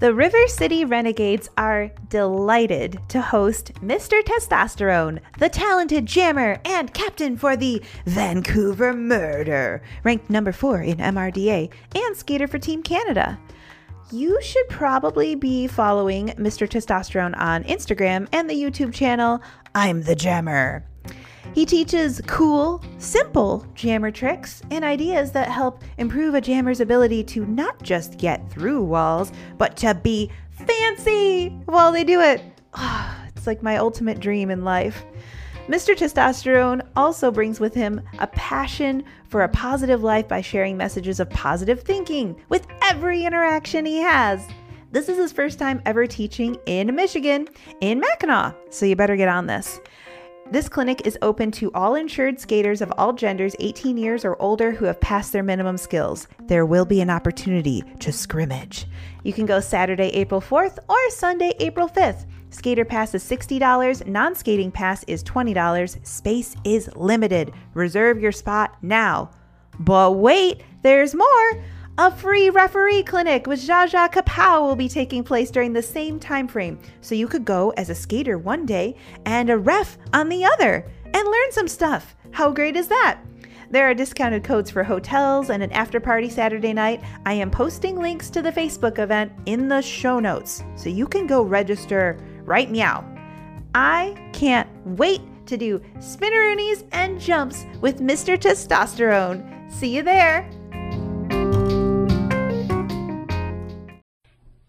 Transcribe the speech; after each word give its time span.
The 0.00 0.14
River 0.14 0.46
City 0.46 0.84
Renegades 0.84 1.50
are 1.58 1.90
delighted 2.08 3.00
to 3.08 3.20
host 3.20 3.72
Mr. 3.82 4.22
Testosterone, 4.22 5.18
the 5.38 5.48
talented 5.48 6.06
jammer 6.06 6.60
and 6.64 6.94
captain 6.94 7.36
for 7.36 7.56
the 7.56 7.82
Vancouver 8.06 8.92
Murder, 8.92 9.82
ranked 10.04 10.30
number 10.30 10.52
four 10.52 10.82
in 10.82 10.98
MRDA, 10.98 11.72
and 11.96 12.16
skater 12.16 12.46
for 12.46 12.60
Team 12.60 12.80
Canada. 12.80 13.40
You 14.12 14.40
should 14.40 14.68
probably 14.68 15.34
be 15.34 15.66
following 15.66 16.28
Mr. 16.28 16.68
Testosterone 16.68 17.36
on 17.36 17.64
Instagram 17.64 18.28
and 18.32 18.48
the 18.48 18.54
YouTube 18.54 18.94
channel 18.94 19.42
I'm 19.74 20.02
the 20.02 20.14
Jammer. 20.14 20.86
He 21.54 21.66
teaches 21.66 22.20
cool, 22.26 22.82
simple 22.98 23.66
jammer 23.74 24.10
tricks 24.10 24.62
and 24.70 24.84
ideas 24.84 25.32
that 25.32 25.48
help 25.48 25.82
improve 25.96 26.34
a 26.34 26.40
jammer's 26.40 26.80
ability 26.80 27.24
to 27.24 27.46
not 27.46 27.82
just 27.82 28.18
get 28.18 28.48
through 28.50 28.82
walls, 28.82 29.32
but 29.56 29.76
to 29.78 29.94
be 29.94 30.30
fancy 30.50 31.48
while 31.66 31.90
they 31.90 32.04
do 32.04 32.20
it. 32.20 32.42
Oh, 32.74 33.16
it's 33.34 33.46
like 33.46 33.62
my 33.62 33.76
ultimate 33.76 34.20
dream 34.20 34.50
in 34.50 34.64
life. 34.64 35.04
Mr. 35.68 35.94
Testosterone 35.94 36.80
also 36.96 37.30
brings 37.30 37.60
with 37.60 37.74
him 37.74 38.00
a 38.20 38.26
passion 38.28 39.04
for 39.28 39.42
a 39.42 39.48
positive 39.48 40.02
life 40.02 40.26
by 40.26 40.40
sharing 40.40 40.76
messages 40.76 41.20
of 41.20 41.28
positive 41.28 41.82
thinking 41.82 42.34
with 42.48 42.66
every 42.82 43.24
interaction 43.24 43.84
he 43.84 43.98
has. 43.98 44.46
This 44.92 45.10
is 45.10 45.18
his 45.18 45.32
first 45.32 45.58
time 45.58 45.82
ever 45.84 46.06
teaching 46.06 46.56
in 46.64 46.94
Michigan, 46.94 47.48
in 47.82 48.00
Mackinac, 48.00 48.54
so 48.70 48.86
you 48.86 48.96
better 48.96 49.16
get 49.16 49.28
on 49.28 49.46
this. 49.46 49.80
This 50.50 50.66
clinic 50.66 51.06
is 51.06 51.18
open 51.20 51.50
to 51.52 51.70
all 51.74 51.94
insured 51.94 52.40
skaters 52.40 52.80
of 52.80 52.90
all 52.96 53.12
genders 53.12 53.54
18 53.60 53.98
years 53.98 54.24
or 54.24 54.40
older 54.40 54.72
who 54.72 54.86
have 54.86 54.98
passed 54.98 55.30
their 55.30 55.42
minimum 55.42 55.76
skills. 55.76 56.26
There 56.46 56.64
will 56.64 56.86
be 56.86 57.02
an 57.02 57.10
opportunity 57.10 57.84
to 58.00 58.10
scrimmage. 58.10 58.86
You 59.24 59.34
can 59.34 59.44
go 59.44 59.60
Saturday, 59.60 60.08
April 60.08 60.40
4th 60.40 60.78
or 60.88 61.10
Sunday, 61.10 61.52
April 61.60 61.86
5th. 61.86 62.24
Skater 62.48 62.86
pass 62.86 63.14
is 63.14 63.22
$60, 63.24 64.06
non 64.06 64.34
skating 64.34 64.70
pass 64.70 65.04
is 65.04 65.22
$20. 65.22 66.06
Space 66.06 66.56
is 66.64 66.88
limited. 66.96 67.52
Reserve 67.74 68.18
your 68.18 68.32
spot 68.32 68.74
now. 68.80 69.30
But 69.78 70.12
wait, 70.12 70.62
there's 70.80 71.14
more! 71.14 71.62
A 72.00 72.12
free 72.12 72.48
referee 72.48 73.02
clinic 73.02 73.48
with 73.48 73.58
Zsa 73.58 73.88
Zsa 73.90 74.08
Kapow 74.08 74.62
will 74.62 74.76
be 74.76 74.88
taking 74.88 75.24
place 75.24 75.50
during 75.50 75.72
the 75.72 75.82
same 75.82 76.20
time 76.20 76.46
frame, 76.46 76.78
so 77.00 77.16
you 77.16 77.26
could 77.26 77.44
go 77.44 77.70
as 77.70 77.90
a 77.90 77.94
skater 77.94 78.38
one 78.38 78.64
day 78.64 78.94
and 79.24 79.50
a 79.50 79.58
ref 79.58 79.98
on 80.12 80.28
the 80.28 80.44
other 80.44 80.88
and 81.06 81.14
learn 81.26 81.50
some 81.50 81.66
stuff. 81.66 82.14
How 82.30 82.52
great 82.52 82.76
is 82.76 82.86
that? 82.86 83.18
There 83.72 83.90
are 83.90 83.94
discounted 83.94 84.44
codes 84.44 84.70
for 84.70 84.84
hotels 84.84 85.50
and 85.50 85.60
an 85.60 85.72
after 85.72 85.98
party 85.98 86.30
Saturday 86.30 86.72
night. 86.72 87.02
I 87.26 87.32
am 87.32 87.50
posting 87.50 87.98
links 87.98 88.30
to 88.30 88.42
the 88.42 88.52
Facebook 88.52 89.00
event 89.00 89.32
in 89.46 89.66
the 89.66 89.82
show 89.82 90.20
notes, 90.20 90.62
so 90.76 90.88
you 90.88 91.08
can 91.08 91.26
go 91.26 91.42
register 91.42 92.16
right 92.44 92.70
meow. 92.70 93.04
I 93.74 94.14
can't 94.32 94.68
wait 94.86 95.22
to 95.46 95.56
do 95.56 95.80
spinneroonies 95.96 96.86
and 96.92 97.20
jumps 97.20 97.66
with 97.80 97.98
Mr. 97.98 98.38
Testosterone. 98.38 99.72
See 99.72 99.96
you 99.96 100.04
there. 100.04 100.48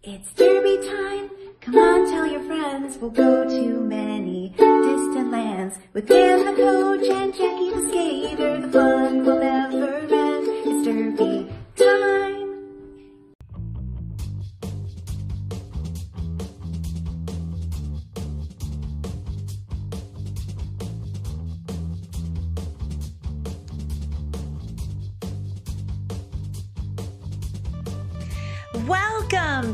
It's 0.01 0.31
derby 0.31 0.77
time. 0.87 1.29
Come 1.59 1.75
on, 1.75 2.09
tell 2.09 2.25
your 2.25 2.41
friends. 2.43 2.97
We'll 2.99 3.11
go 3.11 3.43
to 3.43 3.81
many 3.81 4.53
distant 4.55 5.29
lands 5.29 5.75
with 5.91 6.07
Dan 6.07 6.45
the 6.45 6.53
coach 6.53 7.05
and 7.05 7.33
Jackie 7.33 7.69
the 7.71 7.89
skater. 7.89 8.61
The 8.61 8.71
fun 8.71 9.25
will 9.25 9.39
never 9.39 9.95
end. 9.95 10.18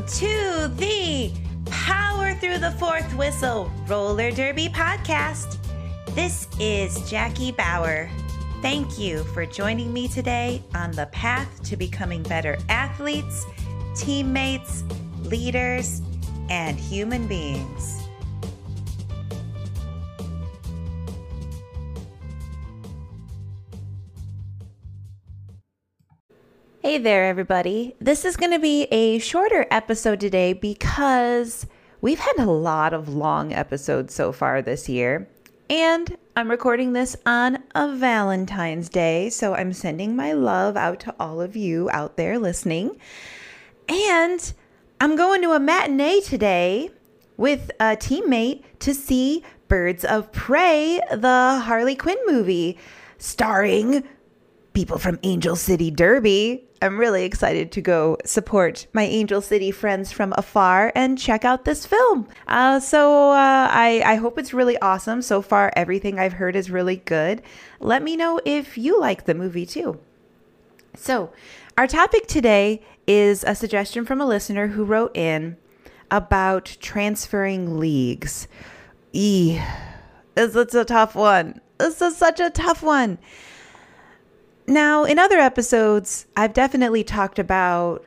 To 0.06 0.70
the 0.76 1.32
Power 1.68 2.32
Through 2.34 2.58
the 2.58 2.70
Fourth 2.78 3.12
Whistle 3.16 3.72
Roller 3.88 4.30
Derby 4.30 4.68
podcast. 4.68 5.58
This 6.14 6.46
is 6.60 7.10
Jackie 7.10 7.50
Bauer. 7.50 8.08
Thank 8.62 9.00
you 9.00 9.24
for 9.24 9.44
joining 9.44 9.92
me 9.92 10.06
today 10.06 10.62
on 10.76 10.92
the 10.92 11.06
path 11.06 11.60
to 11.64 11.76
becoming 11.76 12.22
better 12.22 12.56
athletes, 12.68 13.44
teammates, 13.96 14.84
leaders, 15.24 16.02
and 16.50 16.78
human 16.78 17.26
beings. 17.26 17.95
Hey 26.86 26.98
there, 26.98 27.24
everybody. 27.24 27.96
This 28.00 28.24
is 28.24 28.36
going 28.36 28.52
to 28.52 28.60
be 28.60 28.84
a 28.92 29.18
shorter 29.18 29.66
episode 29.72 30.20
today 30.20 30.52
because 30.52 31.66
we've 32.00 32.20
had 32.20 32.38
a 32.38 32.48
lot 32.48 32.94
of 32.94 33.08
long 33.08 33.52
episodes 33.52 34.14
so 34.14 34.30
far 34.30 34.62
this 34.62 34.88
year. 34.88 35.28
And 35.68 36.16
I'm 36.36 36.48
recording 36.48 36.92
this 36.92 37.16
on 37.26 37.58
a 37.74 37.92
Valentine's 37.92 38.88
Day, 38.88 39.30
so 39.30 39.52
I'm 39.52 39.72
sending 39.72 40.14
my 40.14 40.32
love 40.32 40.76
out 40.76 41.00
to 41.00 41.14
all 41.18 41.40
of 41.40 41.56
you 41.56 41.90
out 41.90 42.16
there 42.16 42.38
listening. 42.38 42.96
And 43.88 44.52
I'm 45.00 45.16
going 45.16 45.42
to 45.42 45.54
a 45.54 45.58
matinee 45.58 46.20
today 46.20 46.90
with 47.36 47.68
a 47.80 47.96
teammate 47.96 48.62
to 48.78 48.94
see 48.94 49.42
Birds 49.66 50.04
of 50.04 50.30
Prey, 50.30 51.00
the 51.10 51.62
Harley 51.64 51.96
Quinn 51.96 52.18
movie, 52.28 52.78
starring 53.18 54.04
people 54.72 54.98
from 54.98 55.18
Angel 55.24 55.56
City 55.56 55.90
Derby. 55.90 56.65
I'm 56.82 56.98
really 56.98 57.24
excited 57.24 57.72
to 57.72 57.80
go 57.80 58.18
support 58.24 58.86
my 58.92 59.02
Angel 59.02 59.40
City 59.40 59.70
friends 59.70 60.12
from 60.12 60.34
afar 60.36 60.92
and 60.94 61.18
check 61.18 61.44
out 61.44 61.64
this 61.64 61.86
film. 61.86 62.28
Uh, 62.46 62.80
so 62.80 63.30
uh, 63.30 63.68
I, 63.70 64.02
I 64.04 64.14
hope 64.16 64.38
it's 64.38 64.52
really 64.52 64.78
awesome. 64.78 65.22
So 65.22 65.40
far, 65.40 65.72
everything 65.74 66.18
I've 66.18 66.34
heard 66.34 66.54
is 66.54 66.70
really 66.70 66.96
good. 66.96 67.42
Let 67.80 68.02
me 68.02 68.16
know 68.16 68.40
if 68.44 68.76
you 68.76 69.00
like 69.00 69.24
the 69.24 69.34
movie 69.34 69.66
too. 69.66 69.98
So, 70.94 71.30
our 71.78 71.86
topic 71.86 72.26
today 72.26 72.82
is 73.06 73.44
a 73.44 73.54
suggestion 73.54 74.04
from 74.04 74.20
a 74.20 74.26
listener 74.26 74.68
who 74.68 74.84
wrote 74.84 75.14
in 75.16 75.56
about 76.10 76.76
transferring 76.80 77.78
leagues. 77.78 78.48
E, 79.12 79.60
it's, 80.36 80.56
it's 80.56 80.74
a 80.74 80.84
tough 80.84 81.14
one. 81.14 81.60
This 81.78 82.00
is 82.00 82.16
such 82.16 82.40
a 82.40 82.50
tough 82.50 82.82
one. 82.82 83.18
Now, 84.66 85.04
in 85.04 85.18
other 85.18 85.38
episodes, 85.38 86.26
I've 86.36 86.52
definitely 86.52 87.04
talked 87.04 87.38
about 87.38 88.04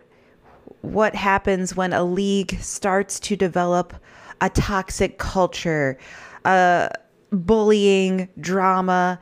what 0.82 1.16
happens 1.16 1.76
when 1.76 1.94
a 1.94 2.04
league 2.04 2.60
starts 2.60 3.20
to 3.22 3.36
develop 3.36 3.94
a 4.42 4.50
toxic 4.50 5.18
culture, 5.18 5.98
uh, 6.44 6.90
bullying, 7.32 8.28
drama. 8.40 9.20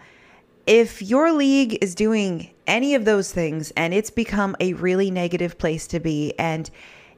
If 0.66 1.02
your 1.02 1.31
league 1.31 1.78
is 1.81 1.94
doing 1.96 2.53
any 2.66 2.96
of 2.96 3.06
those 3.06 3.31
things 3.31 3.72
and 3.78 3.94
it's 3.94 4.09
become 4.09 4.56
a 4.59 4.74
really 4.74 5.12
negative 5.12 5.58
place 5.58 5.88
to 5.88 6.00
be, 6.00 6.34
and 6.40 6.70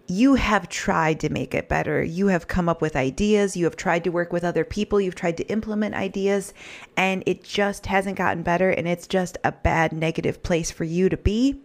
you 0.10 0.36
have 0.36 0.68
tried 0.70 1.20
to 1.20 1.30
make 1.30 1.54
it 1.54 1.70
better. 1.70 2.04
You 2.04 2.28
have 2.28 2.48
come 2.48 2.68
up 2.68 2.82
with 2.82 2.96
ideas. 2.96 3.56
You 3.56 3.66
have 3.66 3.76
tried 3.76 4.04
to 4.06 4.10
work 4.10 4.34
with 4.34 4.44
other 4.44 4.66
people. 4.66 5.00
You've 5.00 5.16
tried 5.16 5.38
to 5.38 5.48
implement 5.48 5.94
ideas, 5.94 6.54
and 6.98 7.24
it 7.26 7.44
just 7.44 7.86
hasn't 7.86 8.18
gotten 8.18 8.42
better. 8.42 8.72
And 8.72 8.88
it's 8.88 9.06
just 9.06 9.38
a 9.44 9.52
bad, 9.52 9.94
negative 9.94 10.42
place 10.42 10.72
for 10.72 10.84
you 10.84 11.10
to 11.10 11.18
be. 11.18 11.62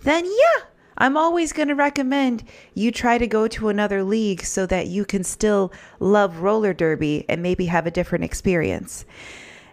Then, 0.00 0.24
yeah, 0.24 0.64
I'm 0.98 1.16
always 1.16 1.52
going 1.52 1.68
to 1.68 1.74
recommend 1.74 2.42
you 2.74 2.90
try 2.90 3.18
to 3.18 3.26
go 3.26 3.46
to 3.48 3.68
another 3.68 4.02
league 4.02 4.42
so 4.42 4.66
that 4.66 4.88
you 4.88 5.04
can 5.04 5.22
still 5.22 5.72
love 6.00 6.38
roller 6.38 6.74
derby 6.74 7.24
and 7.28 7.40
maybe 7.42 7.66
have 7.66 7.86
a 7.86 7.90
different 7.92 8.24
experience. 8.24 9.04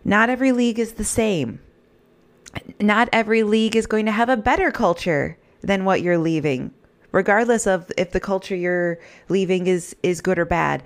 Not 0.05 0.29
every 0.29 0.51
league 0.51 0.79
is 0.79 0.93
the 0.93 1.03
same. 1.03 1.61
Not 2.79 3.09
every 3.11 3.43
league 3.43 3.75
is 3.75 3.87
going 3.87 4.05
to 4.05 4.11
have 4.11 4.29
a 4.29 4.37
better 4.37 4.71
culture 4.71 5.37
than 5.61 5.83
what 5.83 6.01
you're 6.01 6.17
leaving 6.17 6.71
regardless 7.17 7.65
of 7.65 7.91
if 7.97 8.11
the 8.11 8.19
culture 8.19 8.55
you're 8.55 8.99
leaving 9.27 9.65
is 9.65 9.95
is 10.03 10.21
good 10.21 10.37
or 10.37 10.45
bad. 10.45 10.83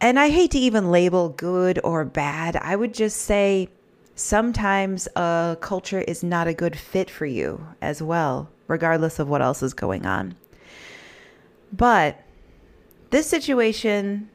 And 0.00 0.16
I 0.18 0.28
hate 0.30 0.52
to 0.52 0.58
even 0.58 0.92
label 0.92 1.30
good 1.30 1.80
or 1.82 2.04
bad. 2.04 2.54
I 2.54 2.76
would 2.76 2.94
just 2.94 3.22
say 3.22 3.68
sometimes 4.14 5.08
a 5.16 5.56
culture 5.60 6.00
is 6.02 6.22
not 6.22 6.46
a 6.46 6.54
good 6.54 6.78
fit 6.78 7.10
for 7.10 7.26
you 7.26 7.66
as 7.80 8.00
well, 8.00 8.50
regardless 8.68 9.18
of 9.18 9.28
what 9.28 9.42
else 9.42 9.64
is 9.64 9.74
going 9.74 10.06
on. 10.06 10.36
But 11.72 12.22
this 13.10 13.26
situation 13.26 14.30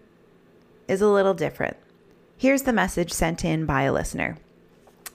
is 0.89 1.01
a 1.01 1.07
little 1.07 1.33
different. 1.33 1.77
Here's 2.35 2.63
the 2.63 2.73
message 2.73 3.13
sent 3.13 3.45
in 3.45 3.65
by 3.65 3.83
a 3.83 3.93
listener. 3.93 4.37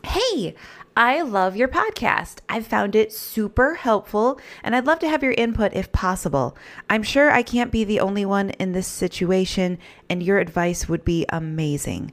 Hey, 0.04 0.54
I 0.96 1.22
love 1.22 1.56
your 1.56 1.68
podcast. 1.68 2.40
I've 2.50 2.66
found 2.66 2.94
it 2.94 3.14
super 3.14 3.76
helpful, 3.76 4.38
and 4.62 4.76
I'd 4.76 4.84
love 4.84 4.98
to 4.98 5.08
have 5.08 5.22
your 5.22 5.32
input 5.32 5.72
if 5.72 5.90
possible. 5.90 6.54
I'm 6.90 7.02
sure 7.02 7.30
I 7.30 7.42
can't 7.42 7.72
be 7.72 7.82
the 7.82 8.00
only 8.00 8.26
one 8.26 8.50
in 8.50 8.72
this 8.72 8.88
situation, 8.88 9.78
and 10.10 10.22
your 10.22 10.38
advice 10.38 10.90
would 10.90 11.02
be 11.02 11.24
amazing. 11.30 12.12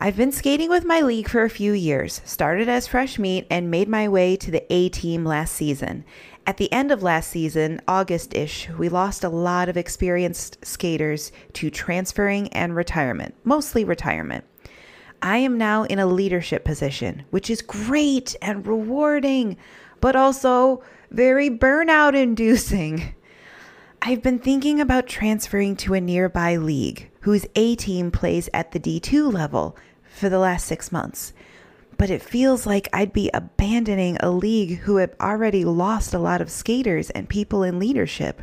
I've 0.00 0.16
been 0.16 0.32
skating 0.32 0.70
with 0.70 0.86
my 0.86 1.02
league 1.02 1.28
for 1.28 1.42
a 1.42 1.50
few 1.50 1.74
years, 1.74 2.22
started 2.24 2.66
as 2.66 2.86
fresh 2.86 3.18
meat, 3.18 3.46
and 3.50 3.70
made 3.70 3.88
my 3.88 4.08
way 4.08 4.36
to 4.36 4.50
the 4.50 4.64
A 4.72 4.88
team 4.88 5.26
last 5.26 5.54
season. 5.54 6.06
At 6.46 6.56
the 6.56 6.72
end 6.72 6.90
of 6.90 7.02
last 7.02 7.28
season, 7.28 7.82
August 7.86 8.34
ish, 8.34 8.70
we 8.70 8.88
lost 8.88 9.22
a 9.22 9.28
lot 9.28 9.68
of 9.68 9.76
experienced 9.76 10.64
skaters 10.64 11.30
to 11.52 11.68
transferring 11.68 12.48
and 12.54 12.74
retirement, 12.74 13.34
mostly 13.44 13.84
retirement. 13.84 14.46
I 15.22 15.38
am 15.38 15.58
now 15.58 15.84
in 15.84 15.98
a 15.98 16.06
leadership 16.06 16.64
position, 16.64 17.24
which 17.30 17.50
is 17.50 17.62
great 17.62 18.36
and 18.40 18.66
rewarding, 18.66 19.56
but 20.00 20.16
also 20.16 20.82
very 21.10 21.50
burnout 21.50 22.14
inducing. 22.14 23.14
I've 24.02 24.22
been 24.22 24.38
thinking 24.38 24.80
about 24.80 25.08
transferring 25.08 25.74
to 25.76 25.94
a 25.94 26.00
nearby 26.00 26.56
league 26.56 27.10
whose 27.20 27.46
A 27.56 27.74
team 27.74 28.10
plays 28.10 28.48
at 28.54 28.70
the 28.70 28.78
D2 28.78 29.32
level 29.32 29.76
for 30.08 30.28
the 30.28 30.38
last 30.38 30.66
six 30.66 30.92
months. 30.92 31.32
But 31.96 32.10
it 32.10 32.22
feels 32.22 32.64
like 32.64 32.88
I'd 32.92 33.12
be 33.12 33.28
abandoning 33.34 34.16
a 34.20 34.30
league 34.30 34.78
who 34.78 34.96
have 34.98 35.14
already 35.20 35.64
lost 35.64 36.14
a 36.14 36.20
lot 36.20 36.40
of 36.40 36.50
skaters 36.50 37.10
and 37.10 37.28
people 37.28 37.64
in 37.64 37.80
leadership. 37.80 38.42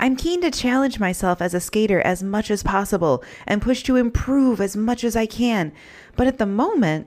I'm 0.00 0.16
keen 0.16 0.40
to 0.40 0.50
challenge 0.50 0.98
myself 0.98 1.42
as 1.42 1.52
a 1.52 1.60
skater 1.60 2.00
as 2.00 2.22
much 2.22 2.50
as 2.50 2.62
possible 2.62 3.22
and 3.46 3.60
push 3.60 3.82
to 3.82 3.96
improve 3.96 4.58
as 4.58 4.74
much 4.74 5.04
as 5.04 5.14
I 5.14 5.26
can. 5.26 5.72
But 6.16 6.26
at 6.26 6.38
the 6.38 6.46
moment, 6.46 7.06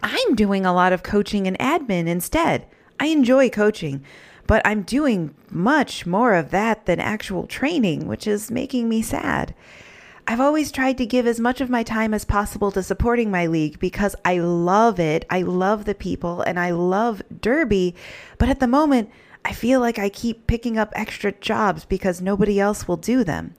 I'm 0.00 0.36
doing 0.36 0.64
a 0.64 0.72
lot 0.72 0.92
of 0.92 1.02
coaching 1.02 1.48
and 1.48 1.58
admin 1.58 2.06
instead. 2.06 2.66
I 3.00 3.06
enjoy 3.06 3.50
coaching, 3.50 4.04
but 4.46 4.62
I'm 4.64 4.82
doing 4.82 5.34
much 5.50 6.06
more 6.06 6.34
of 6.34 6.52
that 6.52 6.86
than 6.86 7.00
actual 7.00 7.48
training, 7.48 8.06
which 8.06 8.28
is 8.28 8.48
making 8.48 8.88
me 8.88 9.02
sad. 9.02 9.52
I've 10.28 10.40
always 10.40 10.70
tried 10.70 10.98
to 10.98 11.06
give 11.06 11.26
as 11.26 11.40
much 11.40 11.60
of 11.60 11.68
my 11.68 11.82
time 11.82 12.14
as 12.14 12.24
possible 12.24 12.70
to 12.72 12.84
supporting 12.84 13.32
my 13.32 13.48
league 13.48 13.80
because 13.80 14.14
I 14.24 14.38
love 14.38 15.00
it. 15.00 15.24
I 15.28 15.42
love 15.42 15.84
the 15.84 15.94
people 15.96 16.42
and 16.42 16.60
I 16.60 16.70
love 16.70 17.22
Derby. 17.40 17.96
But 18.38 18.48
at 18.48 18.60
the 18.60 18.68
moment, 18.68 19.10
I 19.44 19.52
feel 19.52 19.80
like 19.80 19.98
I 19.98 20.08
keep 20.08 20.46
picking 20.46 20.78
up 20.78 20.92
extra 20.94 21.32
jobs 21.32 21.84
because 21.84 22.20
nobody 22.20 22.60
else 22.60 22.86
will 22.86 22.96
do 22.96 23.24
them. 23.24 23.54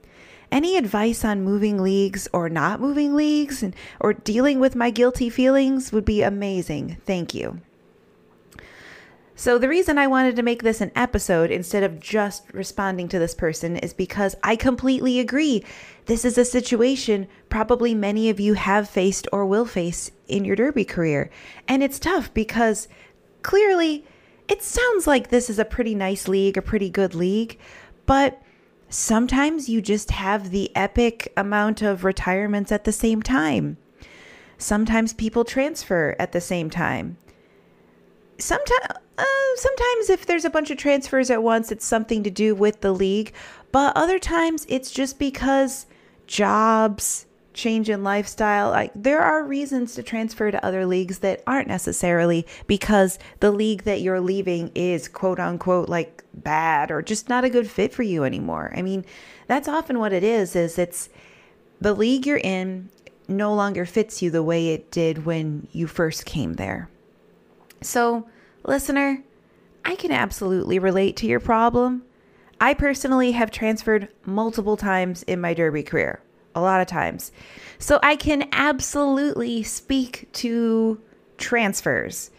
Any 0.50 0.76
advice 0.76 1.24
on 1.24 1.42
moving 1.42 1.82
leagues 1.82 2.28
or 2.32 2.48
not 2.48 2.80
moving 2.80 3.14
leagues 3.14 3.62
and, 3.62 3.74
or 4.00 4.12
dealing 4.12 4.60
with 4.60 4.76
my 4.76 4.90
guilty 4.90 5.30
feelings 5.30 5.92
would 5.92 6.04
be 6.04 6.22
amazing. 6.22 6.98
Thank 7.06 7.34
you. 7.34 7.60
So, 9.34 9.58
the 9.58 9.68
reason 9.68 9.98
I 9.98 10.06
wanted 10.06 10.36
to 10.36 10.42
make 10.42 10.62
this 10.62 10.82
an 10.82 10.92
episode 10.94 11.50
instead 11.50 11.82
of 11.82 11.98
just 11.98 12.44
responding 12.52 13.08
to 13.08 13.18
this 13.18 13.34
person 13.34 13.76
is 13.76 13.94
because 13.94 14.36
I 14.42 14.56
completely 14.56 15.18
agree. 15.18 15.64
This 16.04 16.24
is 16.24 16.36
a 16.36 16.44
situation 16.44 17.26
probably 17.48 17.94
many 17.94 18.28
of 18.28 18.38
you 18.38 18.54
have 18.54 18.90
faced 18.90 19.26
or 19.32 19.46
will 19.46 19.64
face 19.64 20.10
in 20.28 20.44
your 20.44 20.54
derby 20.54 20.84
career. 20.84 21.30
And 21.66 21.82
it's 21.82 21.98
tough 21.98 22.32
because 22.34 22.88
clearly 23.42 24.04
it 24.52 24.62
sounds 24.62 25.06
like 25.06 25.28
this 25.28 25.48
is 25.48 25.58
a 25.58 25.64
pretty 25.64 25.94
nice 25.94 26.28
league, 26.28 26.58
a 26.58 26.62
pretty 26.62 26.90
good 26.90 27.14
league, 27.14 27.58
but 28.04 28.42
sometimes 28.90 29.66
you 29.66 29.80
just 29.80 30.10
have 30.10 30.50
the 30.50 30.70
epic 30.76 31.32
amount 31.38 31.80
of 31.80 32.04
retirements 32.04 32.70
at 32.70 32.84
the 32.84 32.92
same 32.92 33.22
time. 33.22 33.78
Sometimes 34.58 35.14
people 35.14 35.46
transfer 35.46 36.14
at 36.18 36.32
the 36.32 36.40
same 36.40 36.68
time. 36.68 37.16
Sometimes, 38.36 38.88
uh, 39.16 39.24
sometimes 39.56 40.10
if 40.10 40.26
there's 40.26 40.44
a 40.44 40.50
bunch 40.50 40.70
of 40.70 40.76
transfers 40.76 41.30
at 41.30 41.42
once, 41.42 41.72
it's 41.72 41.86
something 41.86 42.22
to 42.22 42.30
do 42.30 42.54
with 42.54 42.82
the 42.82 42.92
league. 42.92 43.32
But 43.72 43.96
other 43.96 44.18
times, 44.18 44.66
it's 44.68 44.90
just 44.90 45.18
because 45.18 45.86
jobs, 46.26 47.24
change 47.54 47.88
in 47.88 48.02
lifestyle. 48.02 48.70
Like 48.70 48.92
there 48.94 49.20
are 49.20 49.44
reasons 49.44 49.94
to 49.94 50.02
transfer 50.02 50.50
to 50.50 50.64
other 50.64 50.86
leagues 50.86 51.20
that 51.20 51.42
aren't 51.46 51.68
necessarily 51.68 52.46
because 52.66 53.18
the 53.40 53.50
league 53.50 53.82
that 53.84 54.00
you're 54.00 54.20
leaving 54.20 54.70
is 54.74 55.08
quote 55.08 55.38
unquote 55.38 55.88
like 55.88 56.24
bad 56.34 56.90
or 56.90 57.02
just 57.02 57.28
not 57.28 57.44
a 57.44 57.50
good 57.50 57.70
fit 57.70 57.92
for 57.92 58.02
you 58.02 58.24
anymore. 58.24 58.72
I 58.76 58.82
mean, 58.82 59.04
that's 59.46 59.68
often 59.68 59.98
what 59.98 60.12
it 60.12 60.24
is 60.24 60.56
is 60.56 60.78
it's 60.78 61.08
the 61.80 61.94
league 61.94 62.26
you're 62.26 62.38
in 62.38 62.88
no 63.28 63.54
longer 63.54 63.86
fits 63.86 64.22
you 64.22 64.30
the 64.30 64.42
way 64.42 64.68
it 64.68 64.90
did 64.90 65.24
when 65.24 65.66
you 65.72 65.86
first 65.86 66.24
came 66.24 66.54
there. 66.54 66.88
So, 67.80 68.28
listener, 68.64 69.22
I 69.84 69.96
can 69.96 70.12
absolutely 70.12 70.78
relate 70.78 71.16
to 71.18 71.26
your 71.26 71.40
problem. 71.40 72.02
I 72.60 72.74
personally 72.74 73.32
have 73.32 73.50
transferred 73.50 74.08
multiple 74.24 74.76
times 74.76 75.24
in 75.24 75.40
my 75.40 75.54
derby 75.54 75.82
career 75.82 76.20
a 76.54 76.60
lot 76.60 76.80
of 76.80 76.86
times. 76.86 77.32
So 77.78 77.98
I 78.02 78.16
can 78.16 78.48
absolutely 78.52 79.62
speak 79.62 80.28
to 80.34 81.00
transfers. 81.38 82.30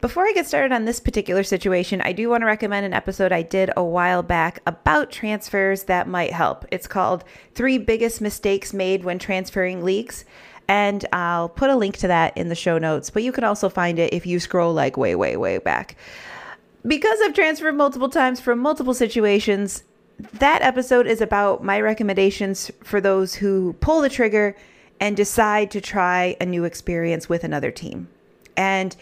Before 0.00 0.26
I 0.26 0.32
get 0.32 0.46
started 0.46 0.72
on 0.72 0.84
this 0.84 1.00
particular 1.00 1.42
situation, 1.42 2.02
I 2.02 2.12
do 2.12 2.28
want 2.28 2.42
to 2.42 2.46
recommend 2.46 2.84
an 2.84 2.92
episode 2.92 3.32
I 3.32 3.42
did 3.42 3.70
a 3.76 3.82
while 3.82 4.22
back 4.22 4.60
about 4.66 5.10
transfers 5.10 5.84
that 5.84 6.06
might 6.06 6.32
help. 6.32 6.66
It's 6.70 6.86
called 6.86 7.24
Three 7.54 7.78
Biggest 7.78 8.20
Mistakes 8.20 8.74
Made 8.74 9.04
When 9.04 9.18
Transferring 9.18 9.82
Leagues. 9.82 10.24
And 10.68 11.04
I'll 11.12 11.48
put 11.48 11.70
a 11.70 11.76
link 11.76 11.96
to 11.98 12.08
that 12.08 12.36
in 12.36 12.48
the 12.48 12.54
show 12.54 12.76
notes, 12.76 13.08
but 13.08 13.22
you 13.22 13.32
can 13.32 13.44
also 13.44 13.68
find 13.68 13.98
it 13.98 14.12
if 14.12 14.26
you 14.26 14.38
scroll 14.38 14.74
like 14.74 14.96
way, 14.96 15.14
way, 15.14 15.36
way 15.36 15.58
back. 15.58 15.96
Because 16.86 17.18
I've 17.22 17.34
transferred 17.34 17.76
multiple 17.76 18.08
times 18.08 18.40
from 18.40 18.58
multiple 18.58 18.94
situations, 18.94 19.84
that 20.18 20.62
episode 20.62 21.06
is 21.06 21.20
about 21.20 21.62
my 21.62 21.80
recommendations 21.80 22.70
for 22.82 23.00
those 23.00 23.34
who 23.34 23.74
pull 23.74 24.00
the 24.00 24.08
trigger 24.08 24.56
and 24.98 25.16
decide 25.16 25.70
to 25.72 25.80
try 25.80 26.36
a 26.40 26.46
new 26.46 26.64
experience 26.64 27.28
with 27.28 27.44
another 27.44 27.70
team. 27.70 28.08
And 28.56 28.96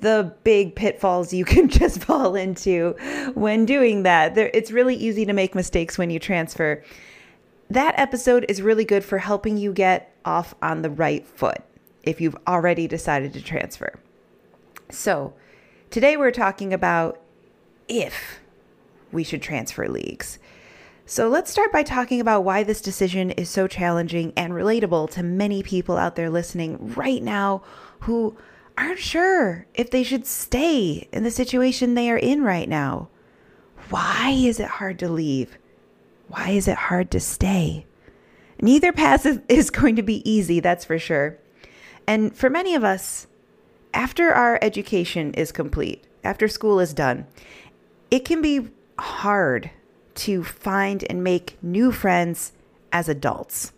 the 0.00 0.34
big 0.44 0.74
pitfalls 0.74 1.32
you 1.32 1.44
can 1.46 1.68
just 1.68 2.02
fall 2.02 2.34
into 2.34 2.94
when 3.34 3.64
doing 3.64 4.02
that. 4.02 4.34
There, 4.34 4.50
it's 4.52 4.70
really 4.70 4.94
easy 4.94 5.24
to 5.24 5.32
make 5.32 5.54
mistakes 5.54 5.96
when 5.96 6.10
you 6.10 6.18
transfer. 6.18 6.82
That 7.70 7.98
episode 7.98 8.46
is 8.48 8.62
really 8.62 8.84
good 8.84 9.04
for 9.04 9.18
helping 9.18 9.56
you 9.56 9.72
get 9.72 10.14
off 10.24 10.54
on 10.62 10.82
the 10.82 10.90
right 10.90 11.26
foot 11.26 11.62
if 12.02 12.20
you've 12.20 12.36
already 12.46 12.86
decided 12.86 13.32
to 13.34 13.42
transfer. 13.42 13.98
So, 14.90 15.34
today 15.90 16.16
we're 16.16 16.30
talking 16.30 16.72
about 16.72 17.20
if 17.88 18.40
we 19.12 19.24
should 19.24 19.42
transfer 19.42 19.88
leagues. 19.88 20.38
So 21.10 21.30
let's 21.30 21.50
start 21.50 21.72
by 21.72 21.84
talking 21.84 22.20
about 22.20 22.44
why 22.44 22.64
this 22.64 22.82
decision 22.82 23.30
is 23.30 23.48
so 23.48 23.66
challenging 23.66 24.34
and 24.36 24.52
relatable 24.52 25.08
to 25.12 25.22
many 25.22 25.62
people 25.62 25.96
out 25.96 26.16
there 26.16 26.28
listening 26.28 26.92
right 26.96 27.22
now 27.22 27.62
who 28.00 28.36
aren't 28.76 28.98
sure 28.98 29.64
if 29.72 29.90
they 29.90 30.02
should 30.02 30.26
stay 30.26 31.08
in 31.10 31.24
the 31.24 31.30
situation 31.30 31.94
they 31.94 32.10
are 32.10 32.18
in 32.18 32.42
right 32.42 32.68
now. 32.68 33.08
Why 33.88 34.32
is 34.32 34.60
it 34.60 34.68
hard 34.68 34.98
to 34.98 35.08
leave? 35.08 35.56
Why 36.26 36.50
is 36.50 36.68
it 36.68 36.76
hard 36.76 37.10
to 37.12 37.20
stay? 37.20 37.86
Neither 38.60 38.92
path 38.92 39.24
is 39.48 39.70
going 39.70 39.96
to 39.96 40.02
be 40.02 40.30
easy, 40.30 40.60
that's 40.60 40.84
for 40.84 40.98
sure. 40.98 41.38
And 42.06 42.36
for 42.36 42.50
many 42.50 42.74
of 42.74 42.84
us, 42.84 43.26
after 43.94 44.30
our 44.30 44.58
education 44.60 45.32
is 45.32 45.52
complete, 45.52 46.04
after 46.22 46.48
school 46.48 46.78
is 46.78 46.92
done, 46.92 47.26
it 48.10 48.26
can 48.26 48.42
be 48.42 48.68
hard 48.98 49.70
to 50.18 50.44
find 50.44 51.04
and 51.04 51.22
make 51.22 51.56
new 51.62 51.92
friends 51.92 52.52
as 52.92 53.08
adults. 53.08 53.72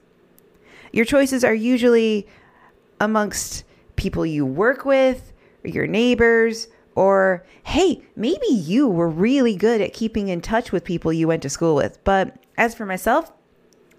Your 0.92 1.04
choices 1.04 1.44
are 1.44 1.54
usually 1.54 2.26
amongst 3.00 3.64
people 3.96 4.24
you 4.24 4.44
work 4.44 4.84
with, 4.84 5.32
your 5.62 5.86
neighbors, 5.86 6.68
or 6.94 7.44
hey, 7.64 8.02
maybe 8.16 8.46
you 8.48 8.88
were 8.88 9.08
really 9.08 9.54
good 9.54 9.80
at 9.80 9.92
keeping 9.92 10.28
in 10.28 10.40
touch 10.40 10.72
with 10.72 10.84
people 10.84 11.12
you 11.12 11.28
went 11.28 11.42
to 11.42 11.48
school 11.48 11.74
with. 11.74 12.02
But 12.04 12.36
as 12.56 12.74
for 12.74 12.86
myself, 12.86 13.30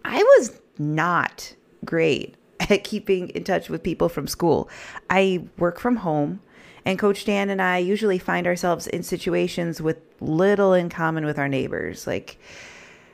I 0.03 0.21
was 0.21 0.59
not 0.77 1.55
great 1.85 2.35
at 2.59 2.83
keeping 2.83 3.29
in 3.29 3.43
touch 3.43 3.69
with 3.69 3.83
people 3.83 4.09
from 4.09 4.27
school. 4.27 4.69
I 5.09 5.43
work 5.57 5.79
from 5.79 5.97
home. 5.97 6.41
And 6.85 6.97
Coach 6.97 7.25
Dan 7.25 7.49
and 7.49 7.61
I 7.61 7.77
usually 7.77 8.17
find 8.17 8.47
ourselves 8.47 8.87
in 8.87 9.03
situations 9.03 9.81
with 9.81 9.97
little 10.19 10.73
in 10.73 10.89
common 10.89 11.25
with 11.25 11.37
our 11.37 11.47
neighbors. 11.47 12.07
Like 12.07 12.37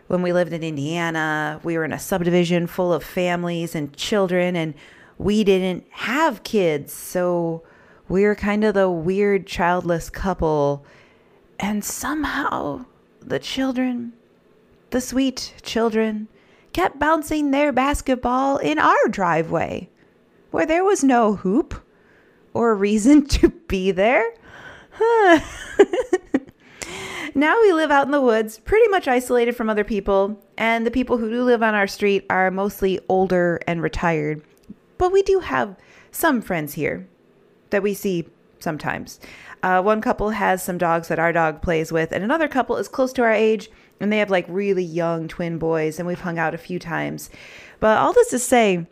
when 0.07 0.21
we 0.21 0.31
lived 0.31 0.53
in 0.53 0.63
Indiana, 0.63 1.59
we 1.63 1.77
were 1.77 1.85
in 1.85 1.93
a 1.93 1.99
subdivision 1.99 2.67
full 2.67 2.93
of 2.93 3.03
families 3.03 3.75
and 3.75 3.95
children, 3.95 4.55
and 4.55 4.73
we 5.17 5.43
didn't 5.43 5.85
have 5.91 6.43
kids. 6.43 6.93
So 6.93 7.63
we 8.07 8.23
were 8.23 8.35
kind 8.35 8.63
of 8.63 8.73
the 8.73 8.89
weird 8.89 9.45
childless 9.45 10.09
couple. 10.09 10.85
And 11.59 11.83
somehow 11.83 12.85
the 13.19 13.39
children, 13.39 14.13
the 14.91 15.01
sweet 15.01 15.53
children, 15.61 16.29
kept 16.71 16.99
bouncing 16.99 17.51
their 17.51 17.73
basketball 17.73 18.57
in 18.57 18.79
our 18.79 19.07
driveway 19.09 19.89
where 20.51 20.65
there 20.65 20.85
was 20.85 21.03
no 21.03 21.35
hoop 21.35 21.83
or 22.57 22.75
reason 22.75 23.25
to 23.27 23.49
be 23.49 23.91
there. 23.91 24.25
Huh. 24.91 25.39
now 27.35 27.59
we 27.61 27.71
live 27.71 27.91
out 27.91 28.05
in 28.05 28.11
the 28.11 28.21
woods, 28.21 28.59
pretty 28.59 28.87
much 28.89 29.07
isolated 29.07 29.55
from 29.55 29.69
other 29.69 29.83
people, 29.83 30.43
and 30.57 30.85
the 30.85 30.91
people 30.91 31.17
who 31.17 31.29
do 31.29 31.43
live 31.43 31.61
on 31.61 31.75
our 31.75 31.87
street 31.87 32.25
are 32.29 32.49
mostly 32.49 32.99
older 33.07 33.59
and 33.67 33.81
retired. 33.81 34.41
But 34.97 35.11
we 35.11 35.21
do 35.21 35.39
have 35.39 35.75
some 36.11 36.41
friends 36.41 36.73
here 36.73 37.07
that 37.69 37.83
we 37.83 37.93
see 37.93 38.27
sometimes. 38.59 39.19
Uh, 39.61 39.81
one 39.81 40.01
couple 40.01 40.31
has 40.31 40.63
some 40.63 40.77
dogs 40.77 41.07
that 41.07 41.19
our 41.19 41.31
dog 41.31 41.61
plays 41.61 41.91
with, 41.91 42.11
and 42.11 42.23
another 42.23 42.47
couple 42.47 42.77
is 42.77 42.87
close 42.87 43.13
to 43.13 43.21
our 43.21 43.31
age, 43.31 43.69
and 43.99 44.11
they 44.11 44.17
have 44.17 44.31
like 44.31 44.45
really 44.47 44.83
young 44.83 45.27
twin 45.27 45.59
boys, 45.59 45.99
and 45.99 46.07
we've 46.07 46.21
hung 46.21 46.39
out 46.39 46.55
a 46.55 46.59
few 46.59 46.79
times. 46.79 47.29
But 47.79 47.97
all 47.97 48.13
this 48.13 48.29
to 48.31 48.39
say, 48.39 48.87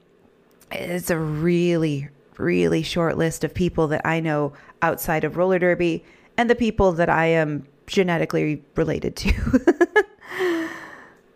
it's 0.71 1.09
a 1.09 1.17
really, 1.17 2.09
really 2.37 2.81
short 2.81 3.17
list 3.17 3.43
of 3.43 3.53
people 3.53 3.87
that 3.87 4.01
I 4.05 4.19
know 4.19 4.53
outside 4.81 5.23
of 5.23 5.37
roller 5.37 5.59
derby 5.59 6.03
and 6.37 6.49
the 6.49 6.55
people 6.55 6.91
that 6.93 7.09
I 7.09 7.27
am 7.27 7.67
genetically 7.87 8.63
related 8.75 9.15
to. 9.15 10.69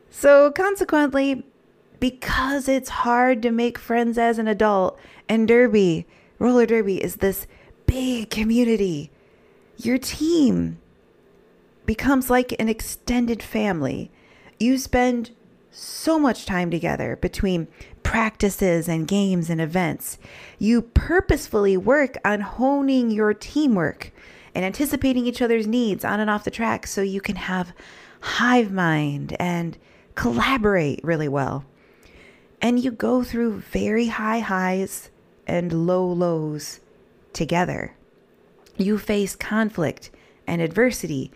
so, 0.09 0.51
consequently, 0.51 1.45
because 1.99 2.67
it's 2.67 2.89
hard 2.89 3.41
to 3.41 3.51
make 3.51 3.77
friends 3.77 4.17
as 4.17 4.39
an 4.39 4.47
adult, 4.47 4.99
and 5.27 5.47
derby, 5.47 6.05
roller 6.37 6.65
derby 6.65 7.03
is 7.03 7.17
this 7.17 7.47
big 7.85 8.29
community, 8.29 9.11
your 9.77 9.97
team 9.97 10.79
becomes 11.85 12.29
like 12.29 12.53
an 12.59 12.69
extended 12.69 13.41
family. 13.41 14.11
You 14.59 14.77
spend 14.77 15.31
so 15.71 16.19
much 16.19 16.45
time 16.45 16.69
together 16.71 17.15
between 17.15 17.67
practices 18.09 18.87
and 18.87 19.07
games 19.07 19.51
and 19.51 19.61
events. 19.61 20.17
You 20.57 20.81
purposefully 20.81 21.77
work 21.77 22.17
on 22.25 22.41
honing 22.41 23.11
your 23.11 23.35
teamwork 23.35 24.11
and 24.55 24.65
anticipating 24.65 25.27
each 25.27 25.43
other's 25.43 25.67
needs 25.67 26.03
on 26.03 26.19
and 26.19 26.27
off 26.27 26.43
the 26.43 26.49
track 26.49 26.87
so 26.87 27.03
you 27.03 27.21
can 27.21 27.35
have 27.35 27.71
hive 28.19 28.71
mind 28.71 29.35
and 29.39 29.77
collaborate 30.15 31.03
really 31.03 31.27
well. 31.27 31.65
And 32.59 32.83
you 32.83 32.89
go 32.89 33.23
through 33.23 33.59
very 33.59 34.07
high 34.07 34.39
highs 34.39 35.11
and 35.45 35.85
low 35.85 36.03
lows 36.03 36.79
together. 37.31 37.93
You 38.75 38.97
face 38.97 39.35
conflict 39.35 40.09
and 40.47 40.63
adversity 40.63 41.31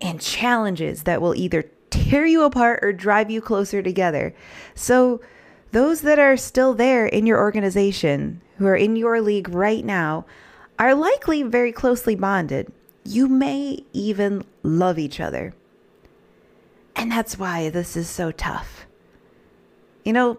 and 0.00 0.22
challenges 0.22 1.02
that 1.02 1.20
will 1.20 1.34
either 1.34 1.66
tear 1.90 2.24
you 2.24 2.44
apart 2.44 2.80
or 2.82 2.94
drive 2.94 3.30
you 3.30 3.42
closer 3.42 3.82
together. 3.82 4.34
So, 4.74 5.20
those 5.72 6.00
that 6.02 6.18
are 6.18 6.36
still 6.36 6.74
there 6.74 7.06
in 7.06 7.26
your 7.26 7.38
organization, 7.38 8.40
who 8.56 8.66
are 8.66 8.76
in 8.76 8.96
your 8.96 9.20
league 9.20 9.48
right 9.48 9.84
now, 9.84 10.24
are 10.78 10.94
likely 10.94 11.42
very 11.42 11.72
closely 11.72 12.14
bonded. 12.14 12.72
You 13.04 13.28
may 13.28 13.84
even 13.92 14.44
love 14.62 14.98
each 14.98 15.20
other. 15.20 15.54
And 16.96 17.12
that's 17.12 17.38
why 17.38 17.70
this 17.70 17.96
is 17.96 18.08
so 18.08 18.30
tough. 18.30 18.86
You 20.04 20.12
know, 20.12 20.38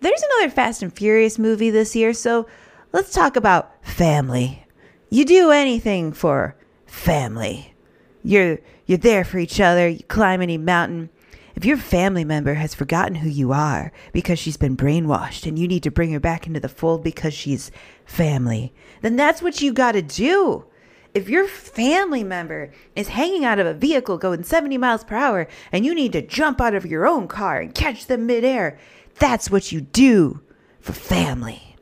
there's 0.00 0.22
another 0.22 0.50
Fast 0.50 0.82
and 0.82 0.92
Furious 0.92 1.38
movie 1.38 1.70
this 1.70 1.94
year, 1.94 2.12
so 2.12 2.46
let's 2.92 3.12
talk 3.12 3.36
about 3.36 3.72
family. 3.84 4.66
You 5.10 5.24
do 5.24 5.50
anything 5.50 6.12
for 6.12 6.56
family. 6.86 7.74
You're 8.22 8.58
you're 8.86 8.98
there 8.98 9.24
for 9.24 9.38
each 9.38 9.60
other, 9.60 9.88
you 9.88 10.02
climb 10.04 10.42
any 10.42 10.58
mountain. 10.58 11.10
If 11.54 11.64
your 11.64 11.76
family 11.76 12.24
member 12.24 12.54
has 12.54 12.74
forgotten 12.74 13.16
who 13.16 13.28
you 13.28 13.52
are 13.52 13.92
because 14.12 14.38
she's 14.38 14.56
been 14.56 14.76
brainwashed 14.76 15.46
and 15.46 15.58
you 15.58 15.66
need 15.66 15.82
to 15.82 15.90
bring 15.90 16.12
her 16.12 16.20
back 16.20 16.46
into 16.46 16.60
the 16.60 16.68
fold 16.68 17.02
because 17.02 17.34
she's 17.34 17.70
family, 18.04 18.72
then 19.02 19.16
that's 19.16 19.42
what 19.42 19.60
you 19.60 19.72
got 19.72 19.92
to 19.92 20.02
do. 20.02 20.64
If 21.12 21.28
your 21.28 21.48
family 21.48 22.22
member 22.22 22.72
is 22.94 23.08
hanging 23.08 23.44
out 23.44 23.58
of 23.58 23.66
a 23.66 23.74
vehicle 23.74 24.16
going 24.16 24.44
70 24.44 24.78
miles 24.78 25.02
per 25.02 25.16
hour 25.16 25.48
and 25.72 25.84
you 25.84 25.94
need 25.94 26.12
to 26.12 26.22
jump 26.22 26.60
out 26.60 26.74
of 26.74 26.86
your 26.86 27.06
own 27.06 27.26
car 27.26 27.60
and 27.60 27.74
catch 27.74 28.06
them 28.06 28.26
midair, 28.26 28.78
that's 29.18 29.50
what 29.50 29.72
you 29.72 29.80
do 29.80 30.40
for 30.80 30.92
family. 30.92 31.76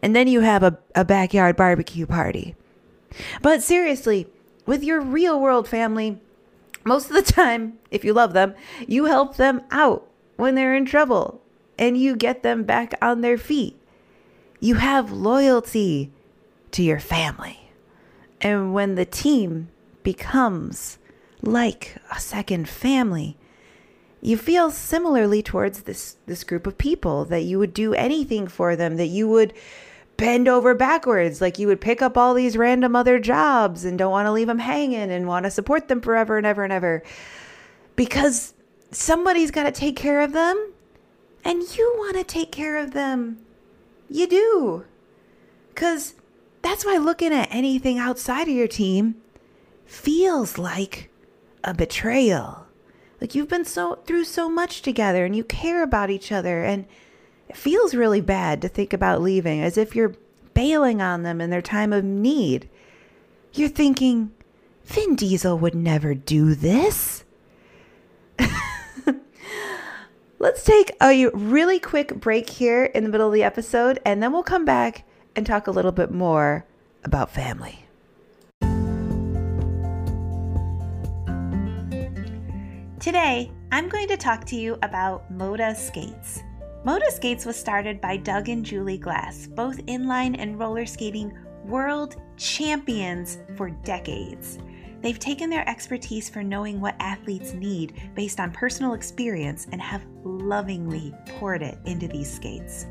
And 0.00 0.16
then 0.16 0.28
you 0.28 0.40
have 0.40 0.62
a, 0.62 0.78
a 0.94 1.04
backyard 1.04 1.56
barbecue 1.56 2.06
party. 2.06 2.54
But 3.42 3.62
seriously, 3.62 4.28
with 4.64 4.82
your 4.82 5.00
real 5.00 5.40
world 5.40 5.68
family, 5.68 6.20
most 6.88 7.10
of 7.10 7.16
the 7.16 7.32
time, 7.32 7.78
if 7.90 8.04
you 8.04 8.12
love 8.12 8.32
them, 8.32 8.54
you 8.86 9.04
help 9.04 9.36
them 9.36 9.62
out 9.70 10.08
when 10.36 10.54
they're 10.54 10.74
in 10.74 10.86
trouble 10.86 11.42
and 11.78 11.96
you 11.96 12.16
get 12.16 12.42
them 12.42 12.64
back 12.64 12.94
on 13.00 13.20
their 13.20 13.38
feet. 13.38 13.78
You 14.60 14.76
have 14.76 15.12
loyalty 15.12 16.10
to 16.72 16.82
your 16.82 17.00
family. 17.00 17.70
And 18.40 18.74
when 18.74 18.94
the 18.94 19.04
team 19.04 19.68
becomes 20.02 20.98
like 21.42 21.96
a 22.10 22.18
second 22.18 22.68
family, 22.68 23.36
you 24.20 24.36
feel 24.36 24.70
similarly 24.70 25.42
towards 25.42 25.82
this 25.82 26.16
this 26.26 26.42
group 26.42 26.66
of 26.66 26.76
people 26.76 27.24
that 27.26 27.42
you 27.42 27.58
would 27.58 27.72
do 27.72 27.94
anything 27.94 28.48
for 28.48 28.74
them, 28.74 28.96
that 28.96 29.06
you 29.06 29.28
would 29.28 29.52
bend 30.18 30.48
over 30.48 30.74
backwards. 30.74 31.40
Like 31.40 31.58
you 31.58 31.66
would 31.68 31.80
pick 31.80 32.02
up 32.02 32.18
all 32.18 32.34
these 32.34 32.58
random 32.58 32.94
other 32.94 33.18
jobs 33.18 33.86
and 33.86 33.98
don't 33.98 34.10
want 34.10 34.26
to 34.26 34.32
leave 34.32 34.48
them 34.48 34.58
hanging 34.58 35.10
and 35.10 35.26
want 35.26 35.44
to 35.44 35.50
support 35.50 35.88
them 35.88 36.02
forever 36.02 36.36
and 36.36 36.46
ever 36.46 36.62
and 36.62 36.72
ever 36.72 37.02
because 37.96 38.52
somebody's 38.90 39.50
got 39.50 39.62
to 39.62 39.72
take 39.72 39.96
care 39.96 40.20
of 40.20 40.32
them 40.32 40.72
and 41.44 41.62
you 41.78 41.94
want 41.96 42.16
to 42.16 42.24
take 42.24 42.52
care 42.52 42.76
of 42.76 42.92
them. 42.92 43.38
You 44.10 44.26
do. 44.26 44.84
Because 45.70 46.14
that's 46.60 46.84
why 46.84 46.96
looking 46.96 47.32
at 47.32 47.48
anything 47.50 47.98
outside 47.98 48.48
of 48.48 48.54
your 48.54 48.68
team 48.68 49.14
feels 49.86 50.58
like 50.58 51.10
a 51.62 51.72
betrayal. 51.72 52.66
Like 53.20 53.34
you've 53.34 53.48
been 53.48 53.64
so 53.64 54.00
through 54.04 54.24
so 54.24 54.48
much 54.50 54.82
together 54.82 55.24
and 55.24 55.34
you 55.34 55.44
care 55.44 55.82
about 55.82 56.10
each 56.10 56.32
other 56.32 56.64
and 56.64 56.86
it 57.48 57.56
feels 57.56 57.94
really 57.94 58.20
bad 58.20 58.60
to 58.62 58.68
think 58.68 58.92
about 58.92 59.22
leaving 59.22 59.62
as 59.62 59.78
if 59.78 59.96
you're 59.96 60.14
bailing 60.54 61.00
on 61.00 61.22
them 61.22 61.40
in 61.40 61.50
their 61.50 61.62
time 61.62 61.92
of 61.92 62.04
need. 62.04 62.68
You're 63.54 63.68
thinking, 63.68 64.32
Vin 64.84 65.16
Diesel 65.16 65.58
would 65.58 65.74
never 65.74 66.14
do 66.14 66.54
this. 66.54 67.24
Let's 70.38 70.62
take 70.62 70.92
a 71.00 71.28
really 71.28 71.78
quick 71.78 72.20
break 72.20 72.50
here 72.50 72.84
in 72.84 73.02
the 73.02 73.08
middle 73.08 73.28
of 73.28 73.32
the 73.32 73.42
episode, 73.42 73.98
and 74.04 74.22
then 74.22 74.32
we'll 74.32 74.42
come 74.42 74.64
back 74.64 75.04
and 75.34 75.46
talk 75.46 75.66
a 75.66 75.70
little 75.70 75.92
bit 75.92 76.10
more 76.10 76.66
about 77.04 77.30
family. 77.30 77.84
Today, 83.00 83.50
I'm 83.72 83.88
going 83.88 84.08
to 84.08 84.16
talk 84.16 84.44
to 84.46 84.56
you 84.56 84.76
about 84.82 85.30
Mota 85.30 85.74
Skates. 85.74 86.42
Mota 86.88 87.10
Skates 87.10 87.44
was 87.44 87.54
started 87.54 88.00
by 88.00 88.16
Doug 88.16 88.48
and 88.48 88.64
Julie 88.64 88.96
Glass, 88.96 89.46
both 89.46 89.84
inline 89.84 90.34
and 90.38 90.58
roller 90.58 90.86
skating 90.86 91.36
world 91.66 92.16
champions 92.38 93.36
for 93.58 93.68
decades. 93.68 94.58
They've 95.02 95.18
taken 95.18 95.50
their 95.50 95.68
expertise 95.68 96.30
for 96.30 96.42
knowing 96.42 96.80
what 96.80 96.96
athletes 96.98 97.52
need 97.52 98.10
based 98.14 98.40
on 98.40 98.52
personal 98.52 98.94
experience 98.94 99.66
and 99.70 99.82
have 99.82 100.06
lovingly 100.24 101.12
poured 101.26 101.60
it 101.60 101.76
into 101.84 102.08
these 102.08 102.32
skates. 102.32 102.86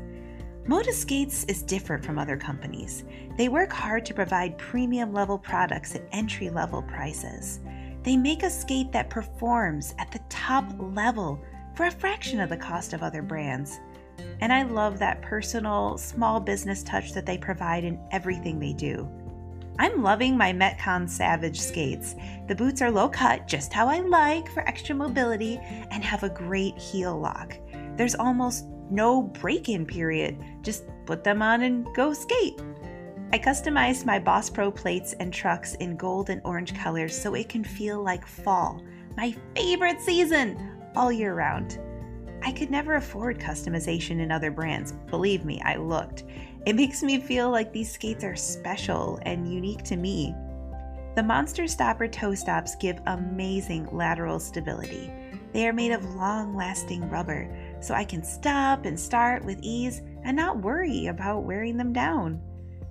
Mota 0.68 0.92
Skates 0.92 1.42
is 1.46 1.62
different 1.62 2.04
from 2.04 2.20
other 2.20 2.36
companies. 2.36 3.02
They 3.36 3.48
work 3.48 3.72
hard 3.72 4.06
to 4.06 4.14
provide 4.14 4.58
premium 4.58 5.12
level 5.12 5.40
products 5.40 5.96
at 5.96 6.08
entry 6.12 6.50
level 6.50 6.82
prices. 6.82 7.58
They 8.04 8.16
make 8.16 8.44
a 8.44 8.50
skate 8.50 8.92
that 8.92 9.10
performs 9.10 9.96
at 9.98 10.12
the 10.12 10.20
top 10.28 10.72
level 10.78 11.42
for 11.74 11.86
a 11.86 11.90
fraction 11.92 12.40
of 12.40 12.48
the 12.48 12.56
cost 12.56 12.92
of 12.92 13.04
other 13.04 13.22
brands. 13.22 13.78
And 14.40 14.52
I 14.52 14.62
love 14.62 14.98
that 14.98 15.22
personal, 15.22 15.98
small 15.98 16.40
business 16.40 16.82
touch 16.82 17.12
that 17.12 17.26
they 17.26 17.38
provide 17.38 17.84
in 17.84 18.00
everything 18.10 18.58
they 18.58 18.72
do. 18.72 19.08
I'm 19.80 20.02
loving 20.02 20.36
my 20.36 20.52
Metcon 20.52 21.08
Savage 21.08 21.60
skates. 21.60 22.16
The 22.48 22.54
boots 22.54 22.82
are 22.82 22.90
low 22.90 23.08
cut, 23.08 23.46
just 23.46 23.72
how 23.72 23.88
I 23.88 24.00
like 24.00 24.50
for 24.50 24.66
extra 24.66 24.94
mobility, 24.94 25.60
and 25.90 26.02
have 26.02 26.24
a 26.24 26.28
great 26.28 26.76
heel 26.76 27.18
lock. 27.18 27.56
There's 27.96 28.16
almost 28.16 28.66
no 28.90 29.22
break 29.22 29.68
in 29.68 29.86
period, 29.86 30.36
just 30.62 30.84
put 31.06 31.22
them 31.22 31.42
on 31.42 31.62
and 31.62 31.86
go 31.94 32.12
skate. 32.12 32.60
I 33.32 33.38
customized 33.38 34.04
my 34.04 34.18
Boss 34.18 34.50
Pro 34.50 34.70
plates 34.70 35.12
and 35.20 35.32
trucks 35.32 35.74
in 35.74 35.96
gold 35.96 36.30
and 36.30 36.40
orange 36.44 36.74
colors 36.74 37.16
so 37.16 37.34
it 37.34 37.48
can 37.48 37.62
feel 37.62 38.02
like 38.02 38.26
fall, 38.26 38.82
my 39.16 39.34
favorite 39.54 40.00
season 40.00 40.76
all 40.96 41.12
year 41.12 41.34
round. 41.34 41.78
I 42.42 42.52
could 42.52 42.70
never 42.70 42.94
afford 42.94 43.38
customization 43.38 44.20
in 44.20 44.30
other 44.30 44.50
brands. 44.50 44.92
Believe 45.08 45.44
me, 45.44 45.60
I 45.64 45.76
looked. 45.76 46.24
It 46.66 46.76
makes 46.76 47.02
me 47.02 47.20
feel 47.20 47.50
like 47.50 47.72
these 47.72 47.92
skates 47.92 48.24
are 48.24 48.36
special 48.36 49.18
and 49.22 49.52
unique 49.52 49.82
to 49.84 49.96
me. 49.96 50.34
The 51.16 51.22
Monster 51.22 51.66
Stopper 51.66 52.06
toe 52.06 52.34
stops 52.34 52.76
give 52.76 53.00
amazing 53.06 53.88
lateral 53.90 54.38
stability. 54.38 55.10
They 55.52 55.66
are 55.66 55.72
made 55.72 55.92
of 55.92 56.14
long 56.14 56.54
lasting 56.54 57.08
rubber, 57.10 57.48
so 57.80 57.94
I 57.94 58.04
can 58.04 58.22
stop 58.22 58.84
and 58.84 58.98
start 58.98 59.44
with 59.44 59.58
ease 59.62 60.02
and 60.24 60.36
not 60.36 60.58
worry 60.58 61.06
about 61.06 61.44
wearing 61.44 61.76
them 61.76 61.92
down. 61.92 62.40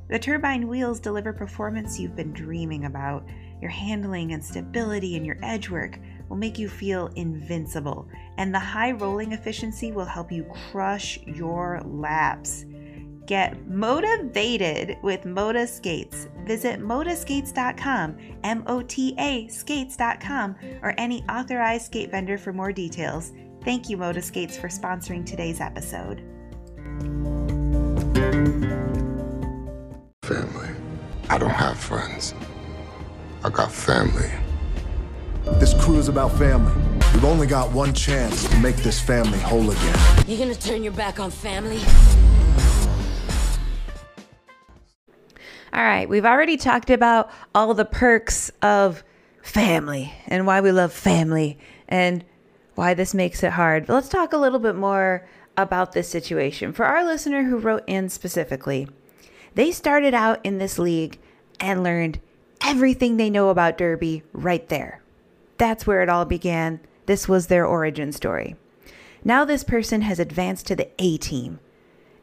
The 0.10 0.20
turbine 0.20 0.68
wheels 0.68 1.00
deliver 1.00 1.34
performance 1.34 2.00
you've 2.00 2.16
been 2.16 2.34
dreaming 2.34 2.86
about. 2.86 3.28
Your 3.62 3.72
handling 3.72 4.34
and 4.34 4.44
stability 4.44 5.18
and 5.18 5.26
your 5.26 5.38
edge 5.44 5.70
work 5.70 6.00
will 6.30 6.38
make 6.38 6.58
you 6.58 6.70
feel 6.70 7.12
invincible, 7.16 8.08
and 8.38 8.54
the 8.54 8.60
high 8.60 8.92
rolling 8.92 9.32
efficiency 9.32 9.92
will 9.92 10.06
help 10.06 10.32
you 10.32 10.46
crush 10.72 11.20
your 11.26 11.82
laps. 11.86 12.66
Get 13.28 13.68
motivated 13.68 14.98
with 15.04 15.26
Mota 15.26 15.68
Skates. 15.68 16.30
Visit 16.46 16.80
motaskates.com, 16.80 18.18
M 18.46 18.64
O 18.68 18.82
T 18.82 19.14
A 19.20 19.50
skates.com, 19.50 20.56
or 20.82 20.94
any 20.98 21.24
authorized 21.26 21.88
skate 21.88 22.10
vendor 22.10 22.38
for 22.38 22.54
more 22.54 22.72
details. 22.72 23.34
Thank 23.66 23.90
you, 23.90 23.98
Mota 23.98 24.22
Skates, 24.22 24.58
for 24.58 24.70
sponsoring 24.70 25.26
today's 25.26 25.60
episode. 25.60 26.24
Family. 30.24 30.70
I 31.30 31.38
don't 31.38 31.50
have 31.50 31.78
friends. 31.78 32.34
I 33.44 33.50
got 33.50 33.72
family. 33.72 34.32
This 35.56 35.74
crew 35.74 35.98
is 35.98 36.08
about 36.08 36.38
family. 36.38 36.72
We've 37.14 37.26
only 37.26 37.48
got 37.48 37.72
one 37.72 37.94
chance 37.94 38.48
to 38.48 38.58
make 38.60 38.76
this 38.76 39.00
family 39.00 39.40
whole 39.40 39.72
again. 39.72 40.26
You 40.28 40.38
gonna 40.38 40.54
turn 40.54 40.84
your 40.84 40.94
back 40.94 41.20
on 41.20 41.32
family? 41.32 41.80
All 45.74 45.84
right, 45.84 46.08
we've 46.08 46.26
already 46.26 46.58
talked 46.58 46.90
about 46.90 47.32
all 47.56 47.74
the 47.74 47.86
perks 47.86 48.52
of 48.62 49.04
family 49.42 50.14
and 50.28 50.46
why 50.46 50.62
we 50.62 50.72
love 50.72 50.94
family 50.94 51.58
and 51.88 52.24
why 52.76 52.94
this 52.94 53.14
makes 53.14 53.42
it 53.42 53.52
hard. 53.52 53.88
But 53.88 53.94
let's 53.96 54.10
talk 54.10 54.34
a 54.34 54.38
little 54.38 54.60
bit 54.60 54.76
more 54.76 55.28
about 55.58 55.94
this 55.94 56.08
situation. 56.08 56.72
For 56.72 56.86
our 56.86 57.04
listener 57.04 57.44
who 57.44 57.58
wrote 57.58 57.84
in 57.88 58.10
specifically, 58.10 58.88
they 59.56 59.72
started 59.72 60.14
out 60.14 60.46
in 60.46 60.60
this 60.60 60.78
league 60.78 61.18
and 61.60 61.84
learned 61.84 62.20
everything 62.62 63.18
they 63.18 63.30
know 63.30 63.50
about 63.50 63.78
Derby 63.78 64.22
right 64.34 64.68
there. 64.70 65.02
That's 65.58 65.88
where 65.88 66.02
it 66.02 66.10
all 66.10 66.26
began. 66.26 66.80
This 67.06 67.28
was 67.28 67.48
their 67.48 67.66
origin 67.66 68.12
story. 68.12 68.56
Now, 69.24 69.46
this 69.46 69.64
person 69.64 70.02
has 70.02 70.20
advanced 70.20 70.68
to 70.68 70.76
the 70.76 70.90
A 71.00 71.18
team 71.18 71.60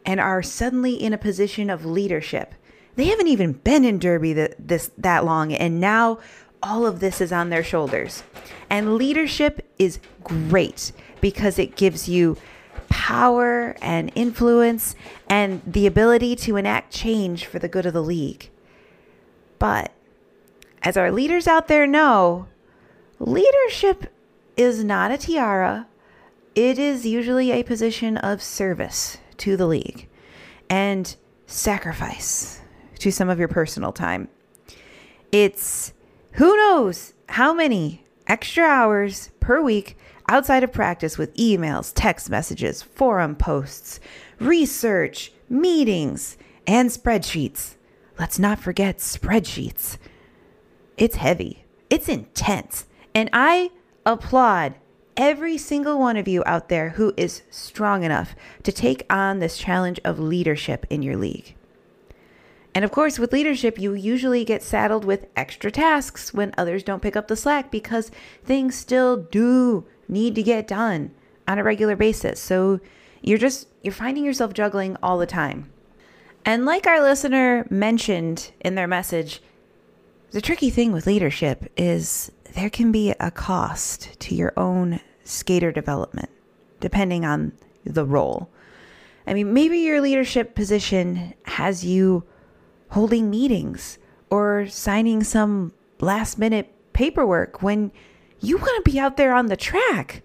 and 0.06 0.20
are 0.20 0.42
suddenly 0.42 0.94
in 0.94 1.12
a 1.12 1.18
position 1.18 1.70
of 1.70 1.84
leadership 1.84 2.54
they 2.96 3.06
haven't 3.06 3.28
even 3.28 3.52
been 3.52 3.84
in 3.84 3.98
Derby 3.98 4.32
that 4.34 4.54
this 4.58 4.90
that 4.98 5.24
long, 5.24 5.52
and 5.52 5.80
now 5.80 6.18
all 6.62 6.86
of 6.86 7.00
this 7.00 7.20
is 7.20 7.32
on 7.32 7.50
their 7.50 7.64
shoulders. 7.64 8.22
And 8.70 8.94
leadership 8.96 9.68
is 9.78 9.98
great 10.22 10.92
because 11.20 11.58
it 11.58 11.76
gives 11.76 12.08
you 12.08 12.36
power 12.88 13.76
and 13.82 14.12
influence 14.14 14.94
and 15.28 15.60
the 15.66 15.86
ability 15.86 16.36
to 16.36 16.56
enact 16.56 16.92
change 16.92 17.46
for 17.46 17.58
the 17.58 17.68
good 17.68 17.84
of 17.84 17.92
the 17.92 18.02
league. 18.02 18.48
But 19.58 19.92
as 20.82 20.96
our 20.96 21.10
leaders 21.10 21.46
out 21.46 21.68
there 21.68 21.86
know, 21.86 22.46
leadership 23.24 24.12
is 24.56 24.84
not 24.84 25.10
a 25.10 25.18
tiara. 25.18 25.88
It 26.54 26.78
is 26.78 27.06
usually 27.06 27.50
a 27.50 27.62
position 27.62 28.16
of 28.18 28.42
service 28.42 29.18
to 29.38 29.56
the 29.56 29.66
league 29.66 30.08
and 30.68 31.16
sacrifice 31.46 32.60
to 32.98 33.10
some 33.10 33.28
of 33.28 33.38
your 33.38 33.48
personal 33.48 33.92
time. 33.92 34.28
It's 35.32 35.92
who 36.32 36.56
knows 36.56 37.14
how 37.28 37.52
many 37.52 38.04
extra 38.26 38.64
hours 38.64 39.30
per 39.40 39.60
week 39.60 39.96
outside 40.28 40.62
of 40.62 40.72
practice 40.72 41.18
with 41.18 41.34
emails, 41.34 41.92
text 41.94 42.30
messages, 42.30 42.82
forum 42.82 43.34
posts, 43.34 44.00
research, 44.38 45.32
meetings, 45.48 46.36
and 46.66 46.90
spreadsheets. 46.90 47.74
Let's 48.18 48.38
not 48.38 48.58
forget 48.58 48.98
spreadsheets. 48.98 49.98
It's 50.96 51.16
heavy, 51.16 51.64
it's 51.90 52.08
intense, 52.08 52.86
and 53.14 53.30
I 53.32 53.70
applaud 54.04 54.74
every 55.16 55.56
single 55.56 55.98
one 55.98 56.16
of 56.16 56.26
you 56.26 56.42
out 56.46 56.68
there 56.68 56.90
who 56.90 57.12
is 57.16 57.42
strong 57.50 58.02
enough 58.02 58.34
to 58.62 58.72
take 58.72 59.06
on 59.08 59.38
this 59.38 59.56
challenge 59.56 60.00
of 60.04 60.18
leadership 60.18 60.86
in 60.90 61.02
your 61.02 61.16
league. 61.16 61.54
And 62.74 62.84
of 62.84 62.90
course, 62.90 63.20
with 63.20 63.32
leadership, 63.32 63.78
you 63.78 63.94
usually 63.94 64.44
get 64.44 64.62
saddled 64.62 65.04
with 65.04 65.28
extra 65.36 65.70
tasks 65.70 66.34
when 66.34 66.52
others 66.58 66.82
don't 66.82 67.02
pick 67.02 67.14
up 67.14 67.28
the 67.28 67.36
slack 67.36 67.70
because 67.70 68.10
things 68.44 68.74
still 68.74 69.16
do 69.16 69.86
need 70.08 70.34
to 70.34 70.42
get 70.42 70.66
done 70.66 71.12
on 71.46 71.58
a 71.58 71.64
regular 71.64 71.94
basis. 71.94 72.40
So 72.40 72.80
you're 73.22 73.38
just 73.38 73.68
you're 73.82 73.92
finding 73.92 74.24
yourself 74.24 74.52
juggling 74.52 74.96
all 75.02 75.18
the 75.18 75.26
time. 75.26 75.70
And 76.44 76.66
like 76.66 76.86
our 76.86 77.00
listener 77.00 77.66
mentioned 77.70 78.50
in 78.60 78.74
their 78.74 78.88
message, 78.88 79.40
the 80.32 80.40
tricky 80.40 80.68
thing 80.68 80.90
with 80.90 81.06
leadership 81.06 81.70
is 81.76 82.32
there 82.54 82.70
can 82.70 82.92
be 82.92 83.14
a 83.20 83.30
cost 83.30 84.18
to 84.20 84.34
your 84.34 84.52
own 84.56 85.00
skater 85.24 85.72
development 85.72 86.30
depending 86.80 87.24
on 87.24 87.52
the 87.84 88.04
role. 88.04 88.50
I 89.26 89.34
mean, 89.34 89.54
maybe 89.54 89.78
your 89.78 90.00
leadership 90.00 90.54
position 90.54 91.34
has 91.44 91.84
you 91.84 92.24
holding 92.90 93.30
meetings 93.30 93.98
or 94.28 94.66
signing 94.68 95.24
some 95.24 95.72
last 96.00 96.38
minute 96.38 96.74
paperwork 96.92 97.62
when 97.62 97.90
you 98.40 98.58
want 98.58 98.84
to 98.84 98.90
be 98.90 98.98
out 98.98 99.16
there 99.16 99.34
on 99.34 99.46
the 99.46 99.56
track. 99.56 100.22